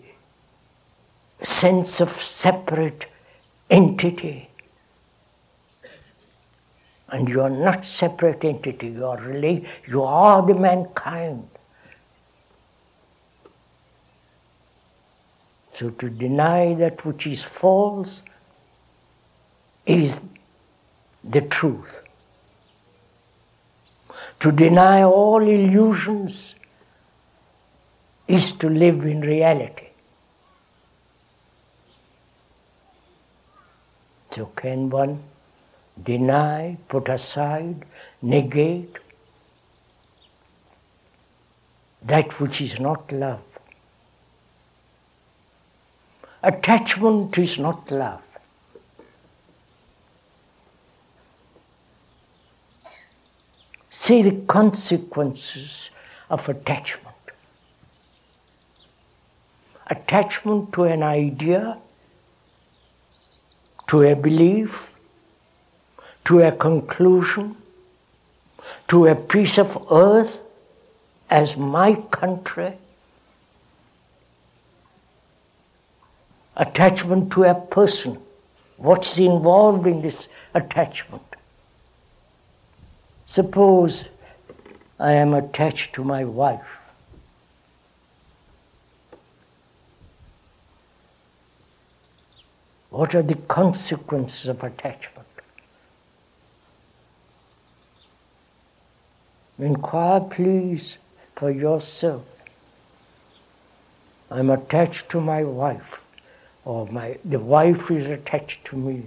[1.42, 3.06] sense of separate
[3.68, 4.50] entity.
[7.08, 11.48] And you are not separate entity, you are, really, you are the mankind.
[15.70, 18.22] So to deny that which is false
[19.86, 20.20] is
[21.24, 22.04] the truth.
[24.40, 26.54] To deny all illusions
[28.26, 29.88] is to live in reality.
[34.30, 35.22] So, can one
[36.02, 37.84] deny, put aside,
[38.22, 38.96] negate
[42.02, 43.42] that which is not love?
[46.42, 48.29] Attachment is not love.
[53.90, 55.90] See the consequences
[56.30, 57.16] of attachment.
[59.88, 61.76] Attachment to an idea,
[63.88, 64.94] to a belief,
[66.24, 67.56] to a conclusion,
[68.86, 70.38] to a piece of earth
[71.28, 72.74] as my country
[76.56, 78.18] attachment to a person.
[78.76, 81.29] What's involved in this attachment?
[83.30, 84.06] Suppose
[84.98, 86.78] I am attached to my wife.
[92.88, 95.28] What are the consequences of attachment?
[99.60, 100.98] Inquire, please,
[101.36, 102.26] for yourself.
[104.28, 106.04] I'm attached to my wife,
[106.64, 109.04] or my, the wife is attached to me.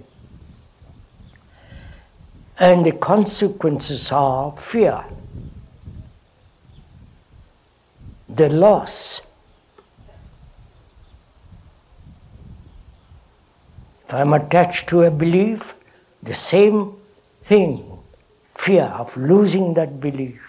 [2.58, 5.04] And the consequences are fear,
[8.28, 9.20] the loss.
[14.06, 15.74] If I'm attached to a belief,
[16.22, 16.94] the same
[17.42, 17.94] thing
[18.54, 20.40] fear of losing that belief.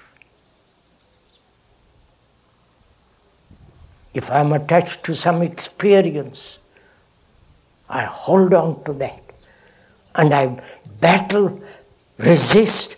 [4.13, 6.59] If I'm attached to some experience,
[7.89, 9.21] I hold on to that
[10.15, 10.61] and I
[11.01, 11.61] battle,
[12.17, 12.95] resist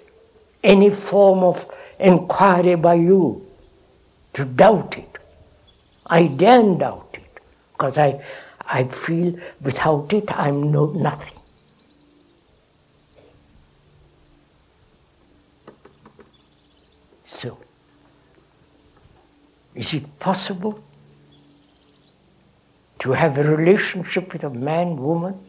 [0.63, 3.45] any form of inquiry by you
[4.33, 5.17] to doubt it.
[6.05, 7.41] I daren't doubt it
[7.71, 8.23] because I,
[8.61, 11.33] I feel without it I'm no, nothing.
[17.25, 17.57] So,
[19.75, 20.83] is it possible
[22.99, 25.39] to have a relationship with a man, woman,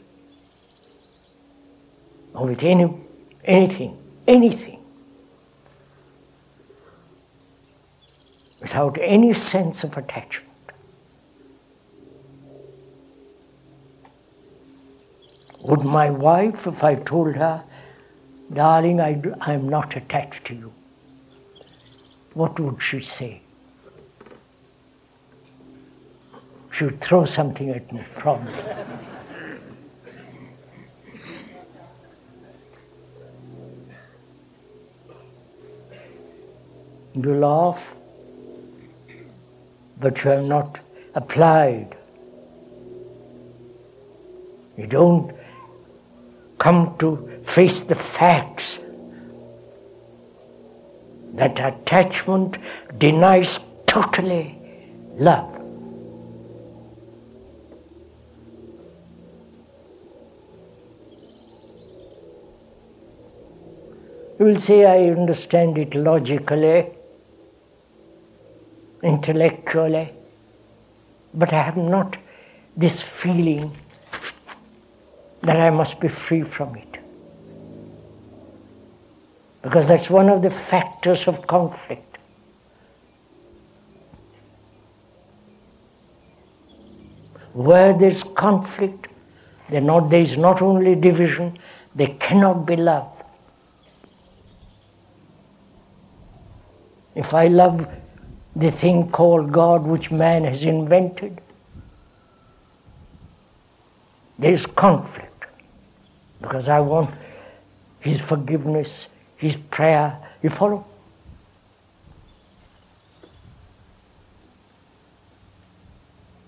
[2.35, 2.93] or with any,
[3.49, 3.97] anything,
[4.27, 4.79] anything,
[8.61, 10.47] without any sense of attachment?
[15.63, 17.65] Would my wife, if I told her,
[18.53, 20.73] darling, I, I'm not attached to you,
[22.35, 23.41] what would she say?
[26.71, 28.55] She would throw something at me, probably.
[37.25, 37.95] You laugh,
[40.01, 40.79] but you have not
[41.15, 41.97] applied.
[44.77, 45.35] You don't
[46.59, 48.79] come to face the facts
[51.35, 52.59] that attachment
[52.99, 54.57] denies totally
[55.15, 55.55] love.
[64.39, 66.87] You will say, I understand it logically,
[69.03, 70.11] intellectually,
[71.35, 72.17] but I have not
[72.77, 73.77] this feeling
[75.43, 76.99] that I must be free from it.
[79.63, 82.19] Because that's one of the factors of conflict.
[87.53, 89.09] Where there's conflict,
[89.69, 91.59] there is not only division,
[91.95, 93.13] there cannot be love.
[97.15, 97.89] If I love
[98.59, 101.41] the thing called God which man has invented,
[104.37, 105.47] there is conflict
[106.43, 107.11] because I want
[108.01, 110.19] his forgiveness, his prayer.
[110.43, 110.85] You follow?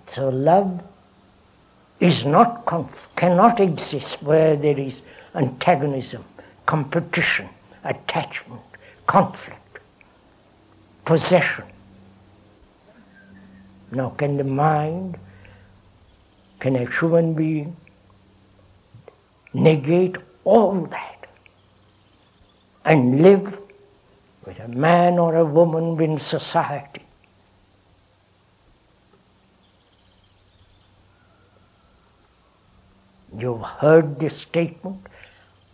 [0.07, 0.83] So love
[2.01, 2.67] is not
[3.15, 5.03] cannot exist where there is
[5.35, 6.25] antagonism,
[6.67, 7.49] competition,
[7.85, 8.63] attachment,
[9.07, 9.61] conflict
[11.05, 11.65] possession.
[13.93, 15.19] Now, can the mind,
[16.61, 17.77] can a human being
[19.53, 21.27] negate all that
[22.85, 23.59] and live
[24.47, 27.05] with a man or a woman in society?
[33.37, 35.07] You've heard this statement.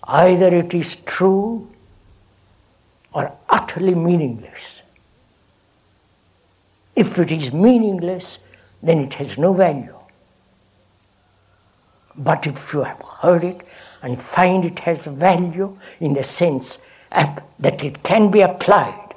[0.04, 1.68] Either it is true
[3.12, 4.75] or utterly meaningless.
[6.96, 8.38] If it is meaningless,
[8.82, 9.94] then it has no value.
[12.16, 13.60] But if you have heard it
[14.02, 16.78] and find it has value in the sense
[17.10, 19.14] that it can be applied,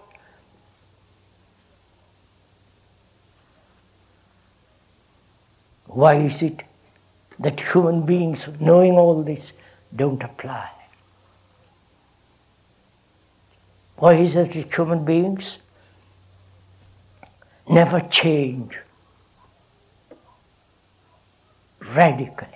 [5.86, 6.64] why is it
[7.40, 9.54] that human beings, knowing all this,
[9.96, 10.70] don't apply?
[13.96, 15.60] Why is it that human beings
[17.70, 18.76] never change
[21.94, 22.48] radically.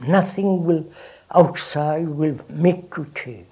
[0.00, 0.86] Nothing will
[1.30, 3.46] outside will make you change.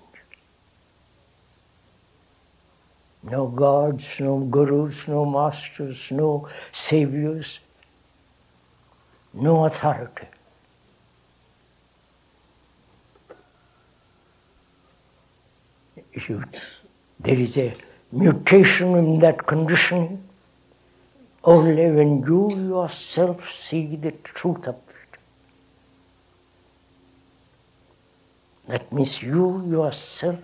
[3.25, 7.61] No gods, no gurus, no masters, no saviors,
[9.33, 10.27] no authority.
[16.15, 16.45] you,
[17.21, 17.75] there is a
[18.11, 20.23] mutation in that conditioning
[21.45, 25.19] only when you yourself see the truth of it.
[28.69, 30.39] That means you yourself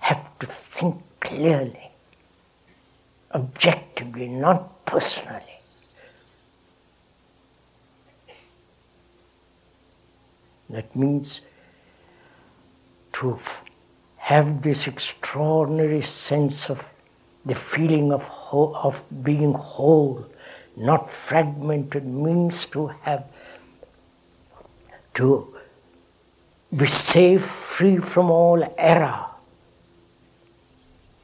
[0.00, 1.90] have to think clearly,
[3.32, 5.40] objectively, not personally.
[10.70, 11.40] That means
[13.12, 13.62] truth
[14.24, 16.90] have this extraordinary sense of
[17.44, 20.24] the feeling of, of being whole,
[20.78, 23.26] not fragmented, means to have
[25.12, 25.54] to
[26.74, 29.26] be safe, free from all error.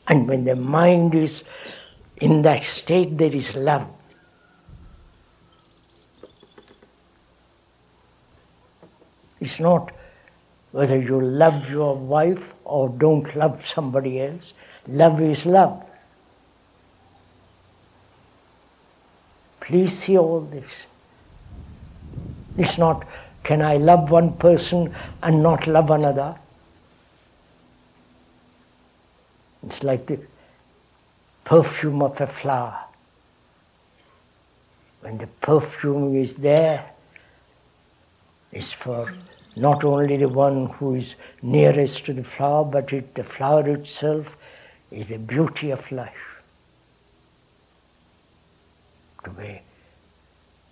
[0.07, 1.43] And when the mind is
[2.19, 3.89] in that state, there is love.
[9.41, 9.91] It's not
[10.73, 14.55] whether you love your wife or don't love somebody else.
[14.87, 15.85] Love is love.
[19.61, 20.87] Please see all this.
[22.57, 23.07] It's not,
[23.43, 26.37] can I love one person and not love another?
[29.67, 30.21] It's like the
[31.45, 32.79] perfume of a flower.
[35.01, 36.91] When the perfume is there,
[38.53, 39.13] it's for
[39.61, 44.37] not only the one who is nearest to the flower, but it, the flower itself
[44.91, 46.43] is the beauty of life.
[49.25, 49.61] To be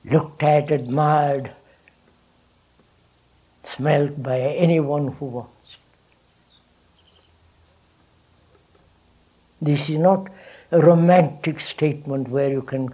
[0.05, 1.53] looked at, admired,
[3.63, 5.77] smelled by anyone who wants.
[9.61, 10.29] This is not
[10.71, 12.89] a romantic statement where you can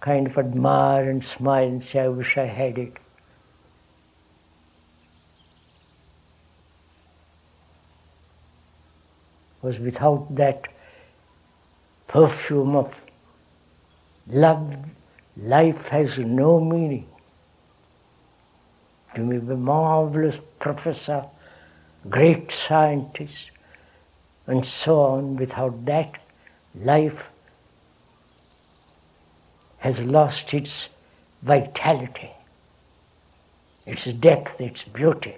[0.00, 2.96] kind of admire and smile and say, I wish I had it.
[9.60, 10.68] Because without that
[12.06, 13.00] perfume of
[14.28, 14.76] love,
[15.36, 17.06] life has no meaning.
[19.16, 21.24] May be a marvelous professor,
[22.08, 23.50] great scientist,
[24.46, 25.36] and so on.
[25.36, 26.20] Without that,
[26.76, 27.32] life
[29.78, 30.88] has lost its
[31.42, 32.30] vitality,
[33.86, 35.34] its depth, its beauty.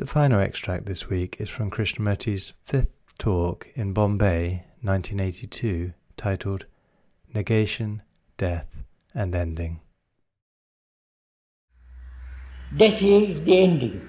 [0.00, 6.64] The final extract this week is from Krishnamurti's fifth talk in Bombay, 1982, titled
[7.34, 8.00] Negation,
[8.38, 8.82] Death
[9.14, 9.80] and Ending.
[12.74, 14.08] Death is the ending.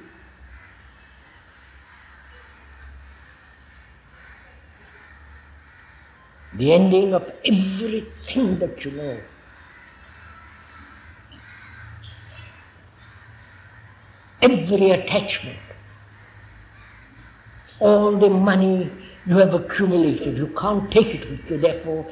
[6.53, 9.19] The ending of everything that you know.
[14.41, 15.59] Every attachment
[17.81, 18.89] all the money
[19.25, 20.37] you have accumulated.
[20.37, 22.05] You can't take it with you, therefore,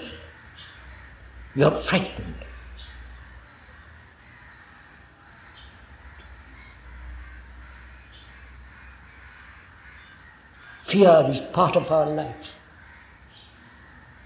[1.56, 2.36] you are frightened.
[10.84, 12.58] Fear is part of our lives.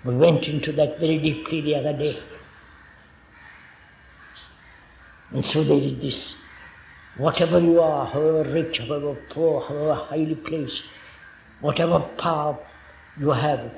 [0.06, 2.18] We went into that very deeply the other day.
[5.32, 6.36] And so there is this
[7.18, 10.86] whatever you are, however rich, however poor, however highly placed,
[11.62, 12.58] whatever power
[13.20, 13.72] you have,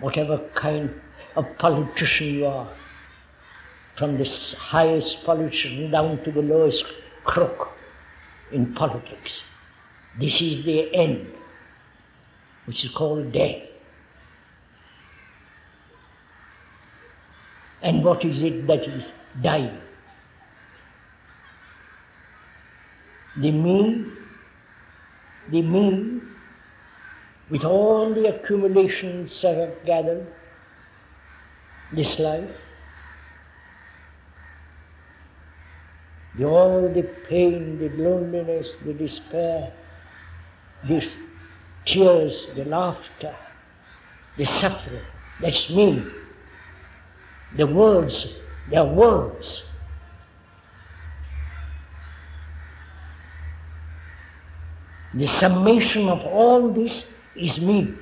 [0.00, 0.90] whatever kind
[1.36, 2.68] of politician you are,
[3.96, 6.84] from the highest politician down to the lowest
[7.24, 7.70] crook
[8.52, 9.42] in politics.
[10.18, 11.26] This is the end,
[12.66, 13.76] which is called death.
[17.82, 19.78] And what is it that is dying?
[23.36, 24.06] The me
[25.50, 26.34] the moon,
[27.48, 30.26] with all the accumulations I have gathered
[31.92, 32.50] this life,
[36.36, 39.72] the, all the pain, the loneliness, the despair,
[40.84, 41.14] the
[41.84, 43.34] tears, the laughter,
[44.36, 45.00] the suffering,
[45.40, 46.02] that's me.
[47.54, 48.26] The words,
[48.68, 49.62] they are words.
[55.16, 57.94] The summation of all this is me.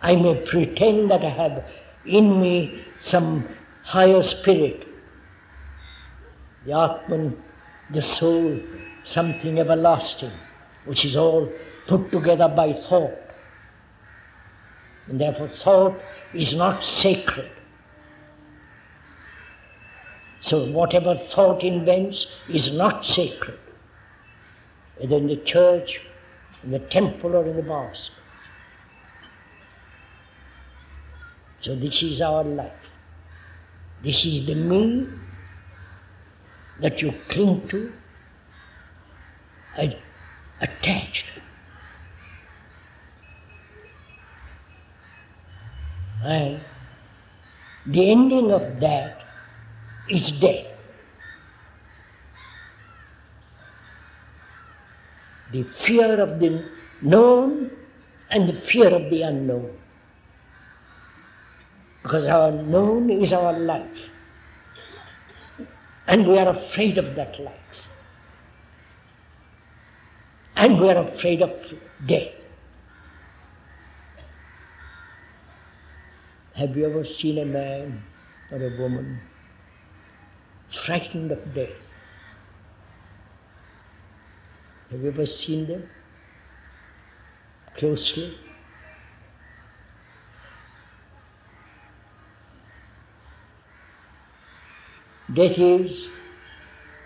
[0.00, 1.64] I may pretend that I have
[2.06, 3.48] in me some
[3.82, 4.86] higher spirit,
[6.64, 7.42] the Atman,
[7.90, 8.60] the soul,
[9.02, 10.30] something everlasting,
[10.84, 11.50] which is all
[11.88, 13.18] put together by thought.
[15.08, 16.00] And therefore, thought
[16.32, 17.50] is not sacred.
[20.38, 23.58] So, whatever thought invents is not sacred.
[25.00, 26.00] Whether in the church,
[26.62, 28.12] in the temple, or in the mosque.
[31.58, 32.98] So, this is our life.
[34.02, 35.06] This is the me
[36.80, 37.92] that you cling to,
[40.60, 41.26] attached.
[46.22, 46.60] And
[47.86, 49.22] the ending of that
[50.10, 50.79] is death.
[55.52, 56.64] The fear of the
[57.02, 57.70] known
[58.30, 59.76] and the fear of the unknown.
[62.02, 64.10] Because our known is our life.
[66.06, 67.88] And we are afraid of that life.
[70.56, 71.74] And we are afraid of
[72.06, 72.36] death.
[76.54, 78.02] Have you ever seen a man
[78.50, 79.20] or a woman
[80.68, 81.89] frightened of death?
[84.90, 85.88] Have you ever seen them
[87.76, 88.36] closely?
[95.28, 96.08] That is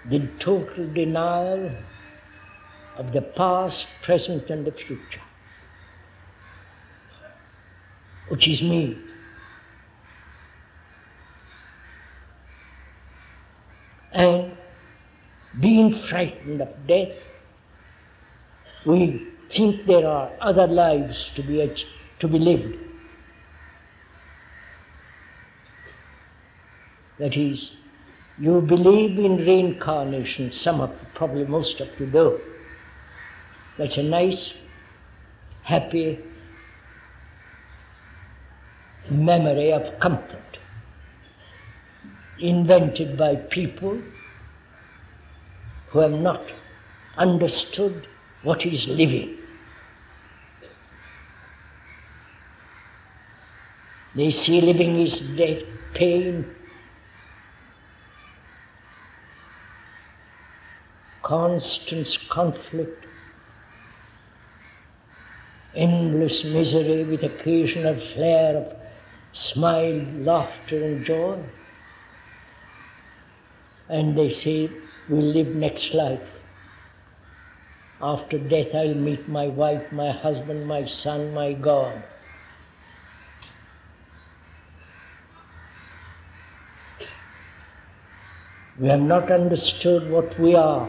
[0.08, 1.72] the total denial
[2.96, 5.20] of the past, present, and the future,
[8.28, 8.96] which is me.
[14.12, 14.56] And
[15.60, 17.26] being frightened of death,
[18.84, 21.86] we think there are other lives to be,
[22.18, 22.78] to be lived.
[27.18, 27.70] That is,
[28.38, 32.40] you believe in reincarnation, some of probably most of you do.
[33.78, 34.54] That's a nice,
[35.62, 36.18] happy
[39.10, 40.58] memory of comfort
[42.38, 44.00] invented by people
[45.88, 46.42] who have not
[47.16, 48.08] understood
[48.44, 49.36] what is living.
[54.14, 56.54] They see living is death, pain,
[61.22, 63.06] constant conflict,
[65.74, 68.76] endless misery with occasional flare of
[69.32, 71.42] smile, laughter, and joy.
[73.88, 74.70] And they say,
[75.08, 76.43] We'll live next life.
[78.06, 82.02] After death, I'll meet my wife, my husband, my son, my God.
[88.78, 90.86] We have not understood what we are.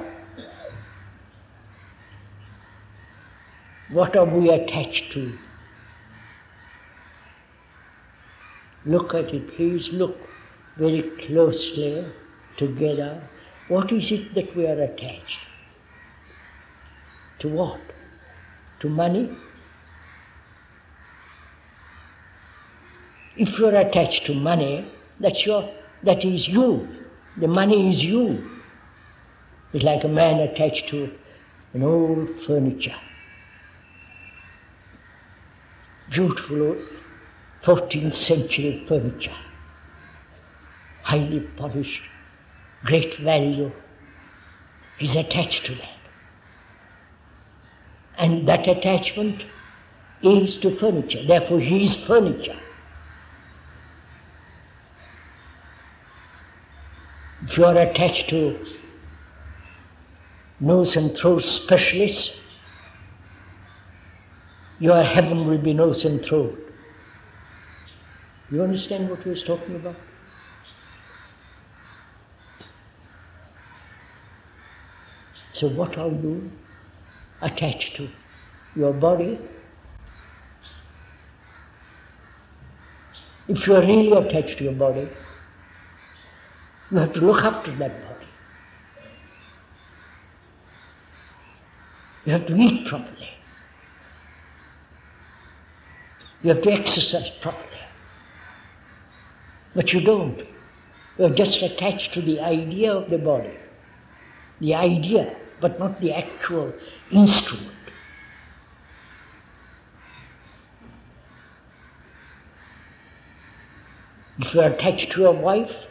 [3.92, 5.40] What are we attached to?
[8.86, 10.18] Look at it, please look
[10.76, 12.06] very closely
[12.58, 13.26] together.
[13.70, 15.55] What is it that we are attached?
[17.40, 17.82] To what?
[18.80, 19.36] To money?
[23.38, 24.86] If you are attached to money,
[25.20, 25.70] that's your,
[26.04, 26.88] that is you.
[27.38, 28.50] The money is you.
[29.74, 31.12] It's like a man attached to
[31.74, 32.96] an old furniture
[36.10, 36.78] beautiful
[37.64, 39.36] 14th century furniture,
[41.02, 42.04] highly polished,
[42.84, 43.72] great value
[45.00, 45.95] is attached to that.
[48.18, 49.44] And that attachment
[50.22, 52.58] is to furniture, therefore, he is furniture.
[57.44, 58.66] If you are attached to
[60.60, 62.32] nose and throat specialists,
[64.80, 66.60] your heaven will be nose and throat.
[68.52, 69.96] You understand what he was talking about?
[75.54, 76.52] So, what are you
[77.42, 78.10] attached to?
[78.76, 79.40] Your body?
[83.48, 85.08] If you are really attached to your body,
[86.92, 88.26] you have to look after that body.
[92.26, 93.30] You have to eat properly.
[96.42, 97.66] You have to exercise properly.
[99.76, 100.42] But you don't.
[101.18, 103.54] You're just attached to the idea of the body.
[104.60, 106.72] The idea, but not the actual
[107.10, 107.72] instrument.
[114.38, 115.88] If you are attached to your wife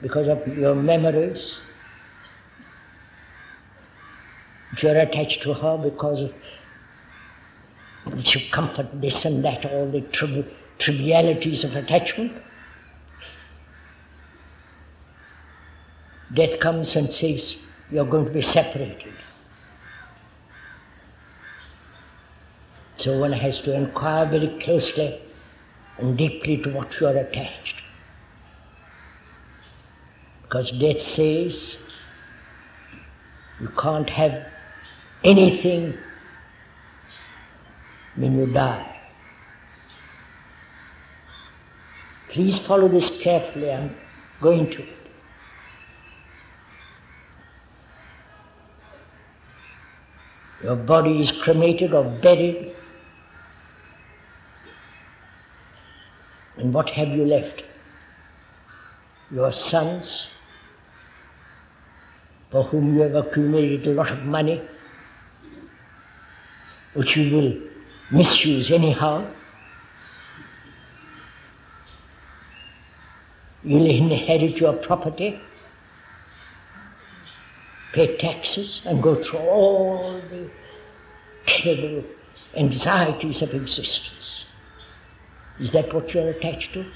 [0.00, 1.58] because of your memories,
[4.72, 6.34] if you are attached to her because of
[8.26, 12.32] to comfort this and that, all the triv- trivialities of attachment.
[16.32, 17.56] Death comes and says,
[17.90, 19.14] you're going to be separated.
[22.96, 25.20] So one has to inquire very closely
[25.98, 27.82] and deeply to what you are attached.
[30.42, 31.78] Because death says
[33.60, 34.46] you can't have
[35.24, 35.96] anything
[38.16, 39.00] when you die.
[42.28, 43.72] Please follow this carefully.
[43.72, 43.96] I'm
[44.40, 44.86] going to
[50.62, 52.74] Your body is cremated or buried.
[56.56, 57.64] And what have you left?
[59.30, 60.28] Your sons,
[62.50, 64.60] for whom you have accumulated a lot of money,
[66.92, 67.56] which you will
[68.10, 69.24] misuse anyhow.
[73.62, 75.40] You'll inherit your property,
[77.92, 80.48] pay taxes, and go through all the
[81.46, 82.04] terrible
[82.56, 84.46] anxieties of existence.
[85.58, 86.86] Is that what you're attached to?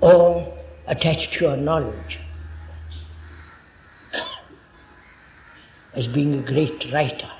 [0.00, 2.20] Or attached to your knowledge?
[5.94, 7.30] As being a great writer,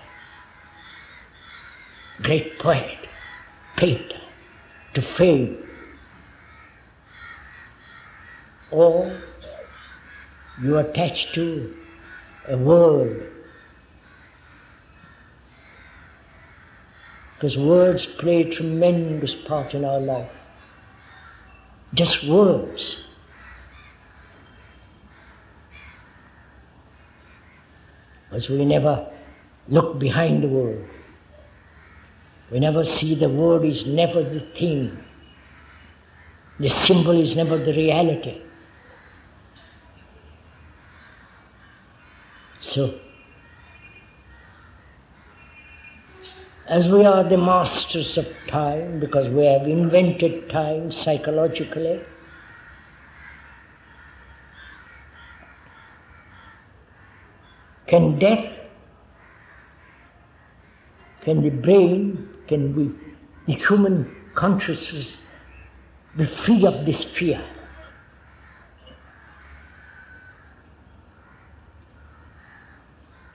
[2.22, 2.98] great poet,
[3.76, 4.20] painter,
[4.94, 5.64] to fame.
[8.70, 9.16] Or
[10.60, 11.74] you attach to
[12.48, 13.32] a word
[17.38, 20.32] because words play a tremendous part in our life.
[21.94, 22.96] Just words.
[28.28, 29.08] Because we never
[29.68, 30.88] look behind the word.
[32.50, 35.04] We never see the word is never the thing.
[36.58, 38.42] The symbol is never the reality.
[42.78, 42.94] So,
[46.68, 52.00] as we are the masters of time because we have invented time psychologically,
[57.88, 58.70] can death,
[61.22, 62.92] can the brain, can we,
[63.52, 65.18] the human consciousness
[66.16, 67.44] be free of this fear?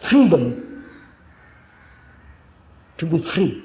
[0.03, 0.85] Freedom
[2.97, 3.63] to be free.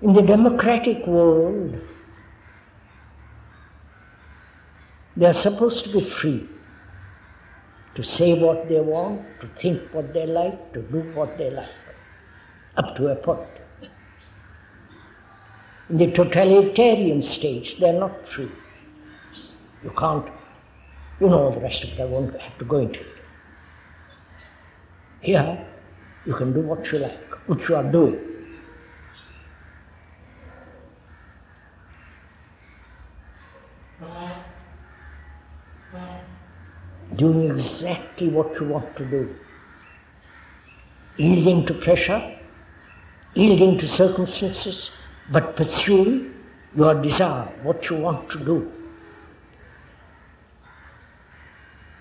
[0.00, 1.80] In the democratic world,
[5.16, 6.48] they are supposed to be free
[7.96, 11.68] to say what they want, to think what they like, to do what they like,
[12.76, 13.48] up to a point.
[15.90, 18.52] In the totalitarian states, they are not free.
[19.82, 20.28] You can't,
[21.20, 23.06] you know the rest of it, I won't have to go into it.
[25.20, 25.66] Here,
[26.24, 28.18] you can do what you like, which you are doing.
[37.16, 39.34] Doing exactly what you want to do.
[41.16, 42.38] Yielding to pressure,
[43.34, 44.92] yielding to circumstances,
[45.32, 46.32] but pursuing
[46.76, 48.77] your desire, what you want to do.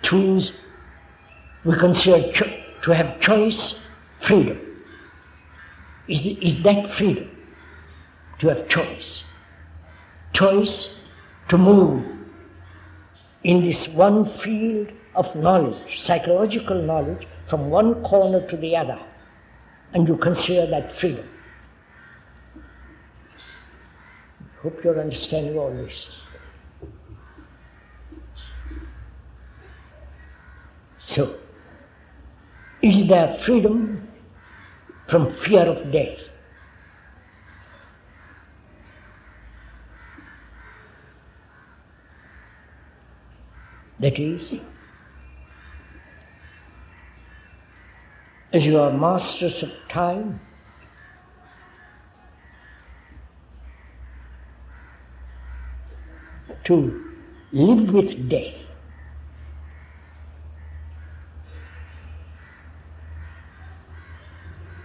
[0.01, 0.53] Choose,
[1.63, 3.75] we consider cho- to have choice,
[4.19, 4.59] freedom.
[6.07, 7.29] Is, the, is that freedom?
[8.39, 9.23] To have choice.
[10.33, 10.89] Choice
[11.49, 12.05] to move
[13.43, 18.99] in this one field of knowledge, psychological knowledge, from one corner to the other,
[19.93, 21.27] and you consider that freedom.
[24.61, 26.26] Hope you're understanding all this.
[31.17, 31.35] So,
[32.79, 34.07] is there freedom
[35.07, 36.29] from fear of death.
[43.99, 44.53] That is,
[48.53, 50.39] as you are masters of time,
[56.65, 57.15] to
[57.51, 58.69] live with death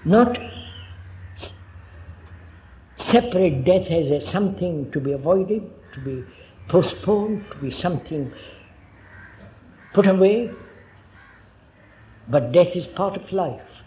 [0.04, 0.38] not
[2.96, 6.24] separate death as a something to be avoided, to be
[6.68, 8.32] postponed, to be something
[9.92, 10.50] put away,
[12.28, 13.84] but death is part of life.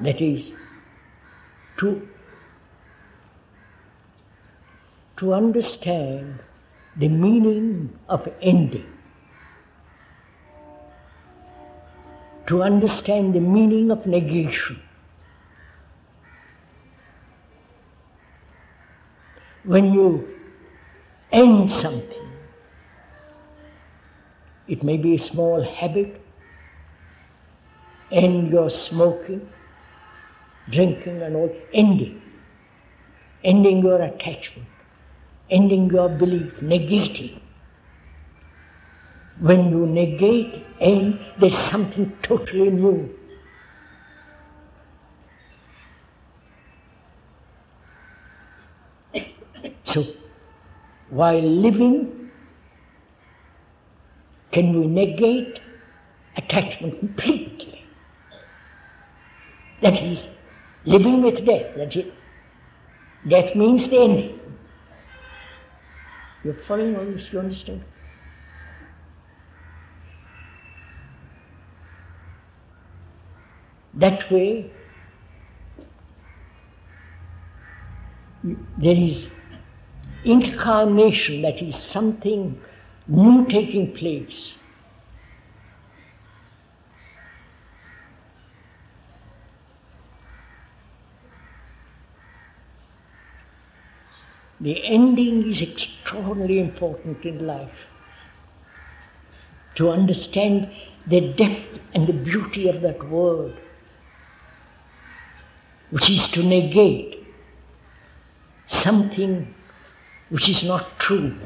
[0.00, 0.52] That is,
[1.78, 2.08] to
[5.16, 6.40] to understand
[6.96, 8.92] the meaning of ending,
[12.46, 14.80] to understand the meaning of negation.
[19.64, 20.28] When you
[21.32, 22.30] end something,
[24.68, 26.20] it may be a small habit,
[28.12, 29.48] end your smoking,
[30.70, 32.22] drinking, and all, ending,
[33.42, 34.68] ending your attachment
[35.50, 37.40] ending your belief, negating.
[39.38, 43.14] When you negate and there's something totally new.
[49.84, 50.06] So,
[51.10, 52.30] while living,
[54.50, 55.60] can we negate
[56.36, 57.86] attachment completely?
[59.80, 60.28] That is,
[60.84, 61.96] living with death, that's.
[63.28, 64.40] Death means the ending.
[66.44, 67.82] You're following all this, you understand?
[73.96, 74.70] That way,
[78.76, 79.26] there is
[80.22, 82.60] incarnation, that is something
[83.08, 84.56] new taking place.
[94.60, 97.86] The ending is extraordinarily important in life.
[99.76, 100.70] To understand
[101.06, 103.54] the depth and the beauty of that word,
[105.90, 107.26] which is to negate
[108.66, 109.54] something
[110.28, 111.36] which is not true.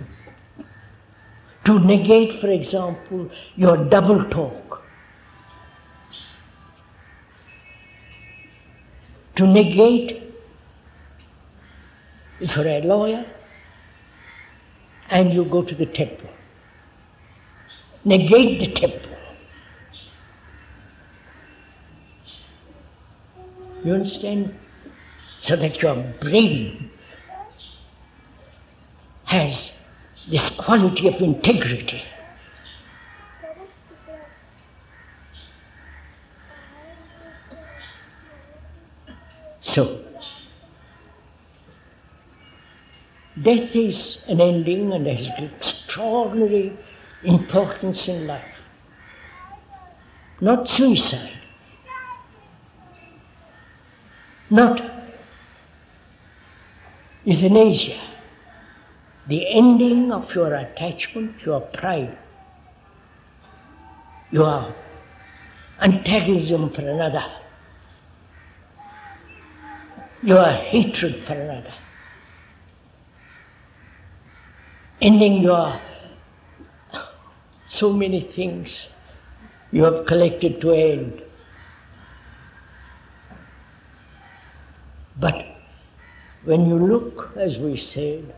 [1.65, 4.83] To negate, for example, your double talk.
[9.37, 10.21] To negate
[12.41, 13.25] if you're a lawyer
[15.11, 16.31] and you go to the temple,
[18.05, 19.10] negate the temple.
[23.91, 24.55] You understand?
[25.41, 26.93] So that your brain
[29.25, 29.73] has
[30.29, 32.05] this quality of integrity.
[39.61, 40.05] So,
[43.43, 46.79] Death is an ending and has extraordinary
[47.25, 48.69] importance in life.
[50.41, 51.40] Not suicide.
[54.51, 54.83] Not
[57.25, 58.01] euthanasia.
[59.27, 62.19] The ending of your attachment, your pride,
[64.31, 64.75] your
[65.81, 67.25] antagonism for another,
[70.23, 71.73] your hatred for another.
[75.01, 75.81] ending your
[77.67, 78.89] so many things
[79.73, 81.23] you have collected to end.
[85.21, 85.47] But
[86.45, 88.35] when you look, as we said,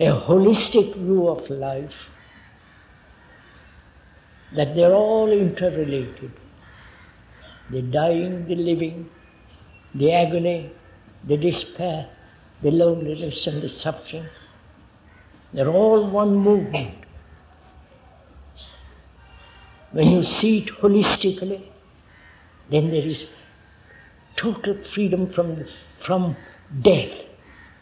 [0.00, 2.10] a holistic view of life,
[4.52, 6.32] that they're all interrelated
[7.68, 9.10] the dying, the living,
[9.94, 10.70] the agony,
[11.24, 12.08] the despair,
[12.62, 14.26] the loneliness, and the suffering.
[15.52, 16.94] They're all one movement.
[19.90, 21.62] When you see it holistically,
[22.70, 23.28] then there is
[24.36, 25.64] total freedom from,
[25.96, 26.36] from
[26.82, 27.24] death.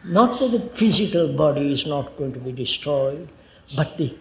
[0.05, 3.28] Not that the physical body is not going to be destroyed,
[3.76, 4.16] but the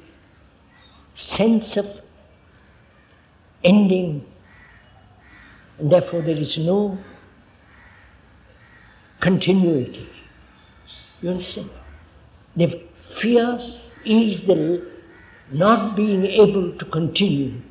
[1.14, 2.02] sense of
[3.64, 4.26] ending,
[5.78, 6.98] and therefore there is no
[9.20, 10.10] continuity.
[11.22, 11.70] You understand?
[12.56, 12.68] The
[13.04, 13.60] Fear
[14.06, 14.86] is the
[15.52, 17.62] not being able to continue.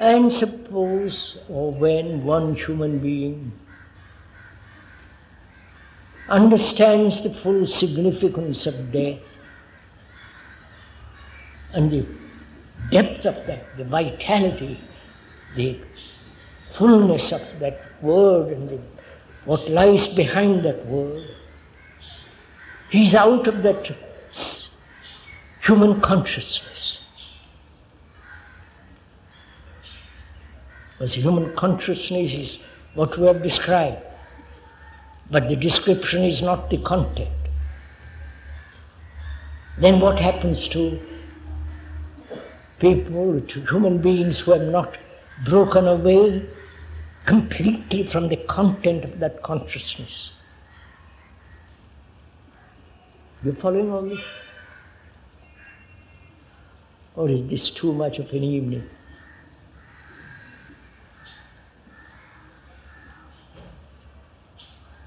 [0.00, 3.52] And suppose, or when one human being
[6.26, 9.36] understands the full significance of death
[11.74, 12.06] and the
[12.90, 14.80] depth of that, the vitality,
[15.54, 15.78] the
[16.62, 18.80] fullness of that word and the
[19.44, 21.28] what lies behind that word.
[22.88, 23.94] He's out of that
[25.62, 26.99] human consciousness.
[31.00, 32.58] Because human consciousness is
[32.92, 34.02] what we have described,
[35.30, 37.30] but the description is not the content.
[39.78, 41.00] Then what happens to
[42.80, 44.98] people, to human beings who have not
[45.46, 46.44] broken away
[47.24, 50.32] completely from the content of that consciousness.
[53.42, 54.20] You following all this?
[57.16, 58.90] Or is this too much of an evening?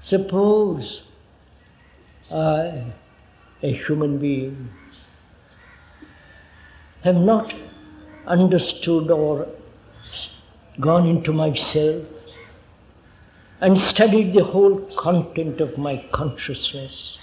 [0.04, 1.00] Suppose
[2.30, 2.92] I,
[3.62, 4.68] a human being,
[7.02, 7.54] have not
[8.26, 9.48] understood or
[10.78, 12.36] gone into myself
[13.62, 17.16] and studied the whole content of my consciousness.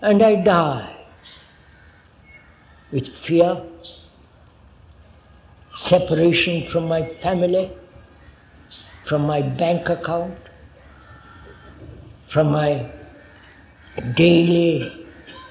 [0.00, 0.96] And I die
[2.90, 3.62] with fear,
[5.76, 7.70] separation from my family,
[9.12, 10.38] from my bank account,
[12.28, 12.90] from my
[14.14, 15.06] daily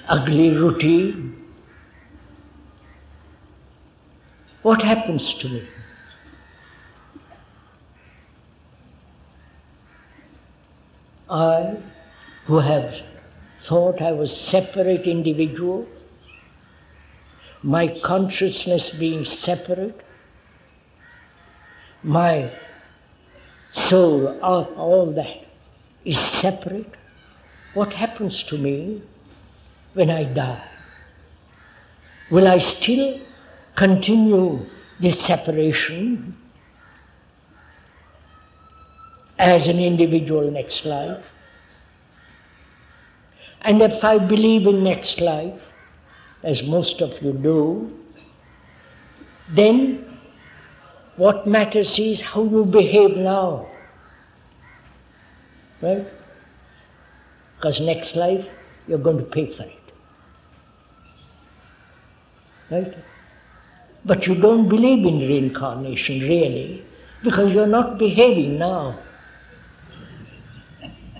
[0.09, 1.19] ugly routine.
[4.63, 5.67] What happens to me?
[11.29, 11.77] I,
[12.45, 12.99] who have
[13.59, 15.85] thought I was separate individual,
[17.61, 20.01] my consciousness being separate,
[22.01, 22.51] my
[23.71, 25.45] soul, all, all that
[26.03, 26.93] is separate.
[27.73, 29.01] What happens to me
[29.93, 30.67] when I die?
[32.29, 33.19] Will I still
[33.75, 34.65] continue
[34.99, 36.37] this separation
[39.37, 41.33] as an individual next life?
[43.61, 45.73] And if I believe in next life,
[46.43, 47.99] as most of you do,
[49.49, 50.10] then
[51.21, 53.67] what matters is how you behave now.
[55.79, 56.07] Right?
[57.55, 58.55] Because next life
[58.87, 59.93] you're going to pay for it.
[62.71, 62.97] Right?
[64.03, 66.83] But you don't believe in reincarnation really
[67.21, 68.97] because you're not behaving now.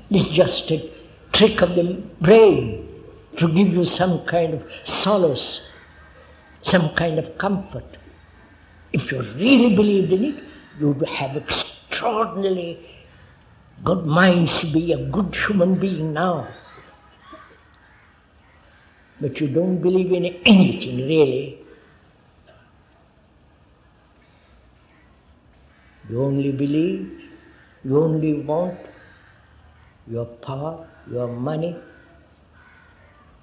[0.10, 0.92] It's just a
[1.32, 2.90] trick of the brain
[3.38, 5.62] to give you some kind of solace,
[6.64, 8.01] some kind of comfort.
[8.94, 10.44] If you really believed in it,
[10.80, 12.80] you would have extraordinarily
[13.84, 16.48] good minds to be a good human being now.
[19.20, 21.60] But you don't believe in anything really.
[26.10, 27.30] You only believe,
[27.86, 28.78] you only want
[30.08, 31.76] your power, your money,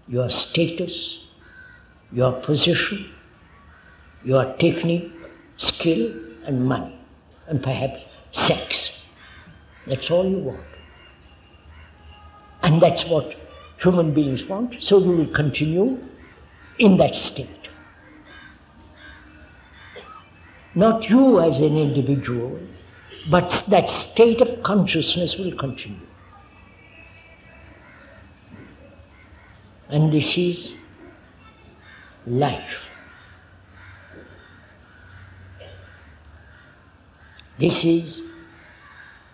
[0.06, 1.18] your status,
[2.12, 3.10] your position,
[4.24, 5.17] your technique,
[5.58, 6.14] skill,
[6.46, 6.98] and money,
[7.46, 8.00] and perhaps
[8.32, 8.92] sex.
[9.86, 10.60] That's all you want.
[12.62, 13.36] And that's what
[13.80, 16.02] human beings want, so you will continue
[16.78, 17.68] in that state.
[20.74, 22.58] Not you as an individual,
[23.30, 26.06] but that state of consciousness will continue.
[29.88, 30.74] And this is
[32.26, 32.87] life.
[37.58, 38.22] This is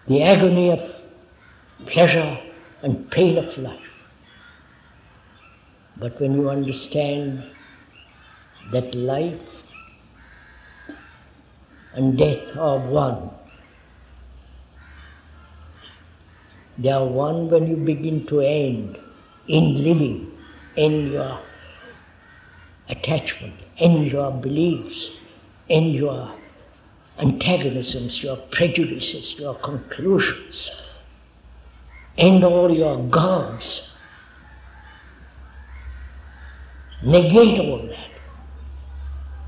[0.06, 1.02] the agony of
[1.86, 2.38] pleasure
[2.82, 3.80] and pain of life.
[5.98, 7.44] But when you understand
[8.72, 9.66] that life
[11.92, 13.30] and death are one,
[16.78, 18.98] they are one when you begin to end
[19.46, 20.32] in living
[20.76, 21.38] in your
[22.88, 25.10] attachment, in your beliefs,
[25.68, 26.34] in your
[27.18, 30.88] antagonisms, your prejudices, your conclusions,
[32.18, 33.88] and all your gods.
[37.02, 38.10] Negate all that.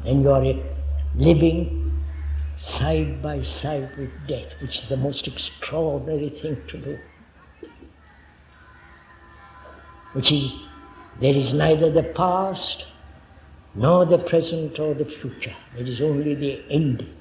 [0.04, 0.54] And you are
[1.16, 2.02] living
[2.56, 6.98] side by side with death, which is the most extraordinary thing to do.
[10.12, 10.60] Which is
[11.20, 12.84] there is neither the past
[13.74, 15.54] nor the present or the future.
[15.74, 17.14] There is only the ending.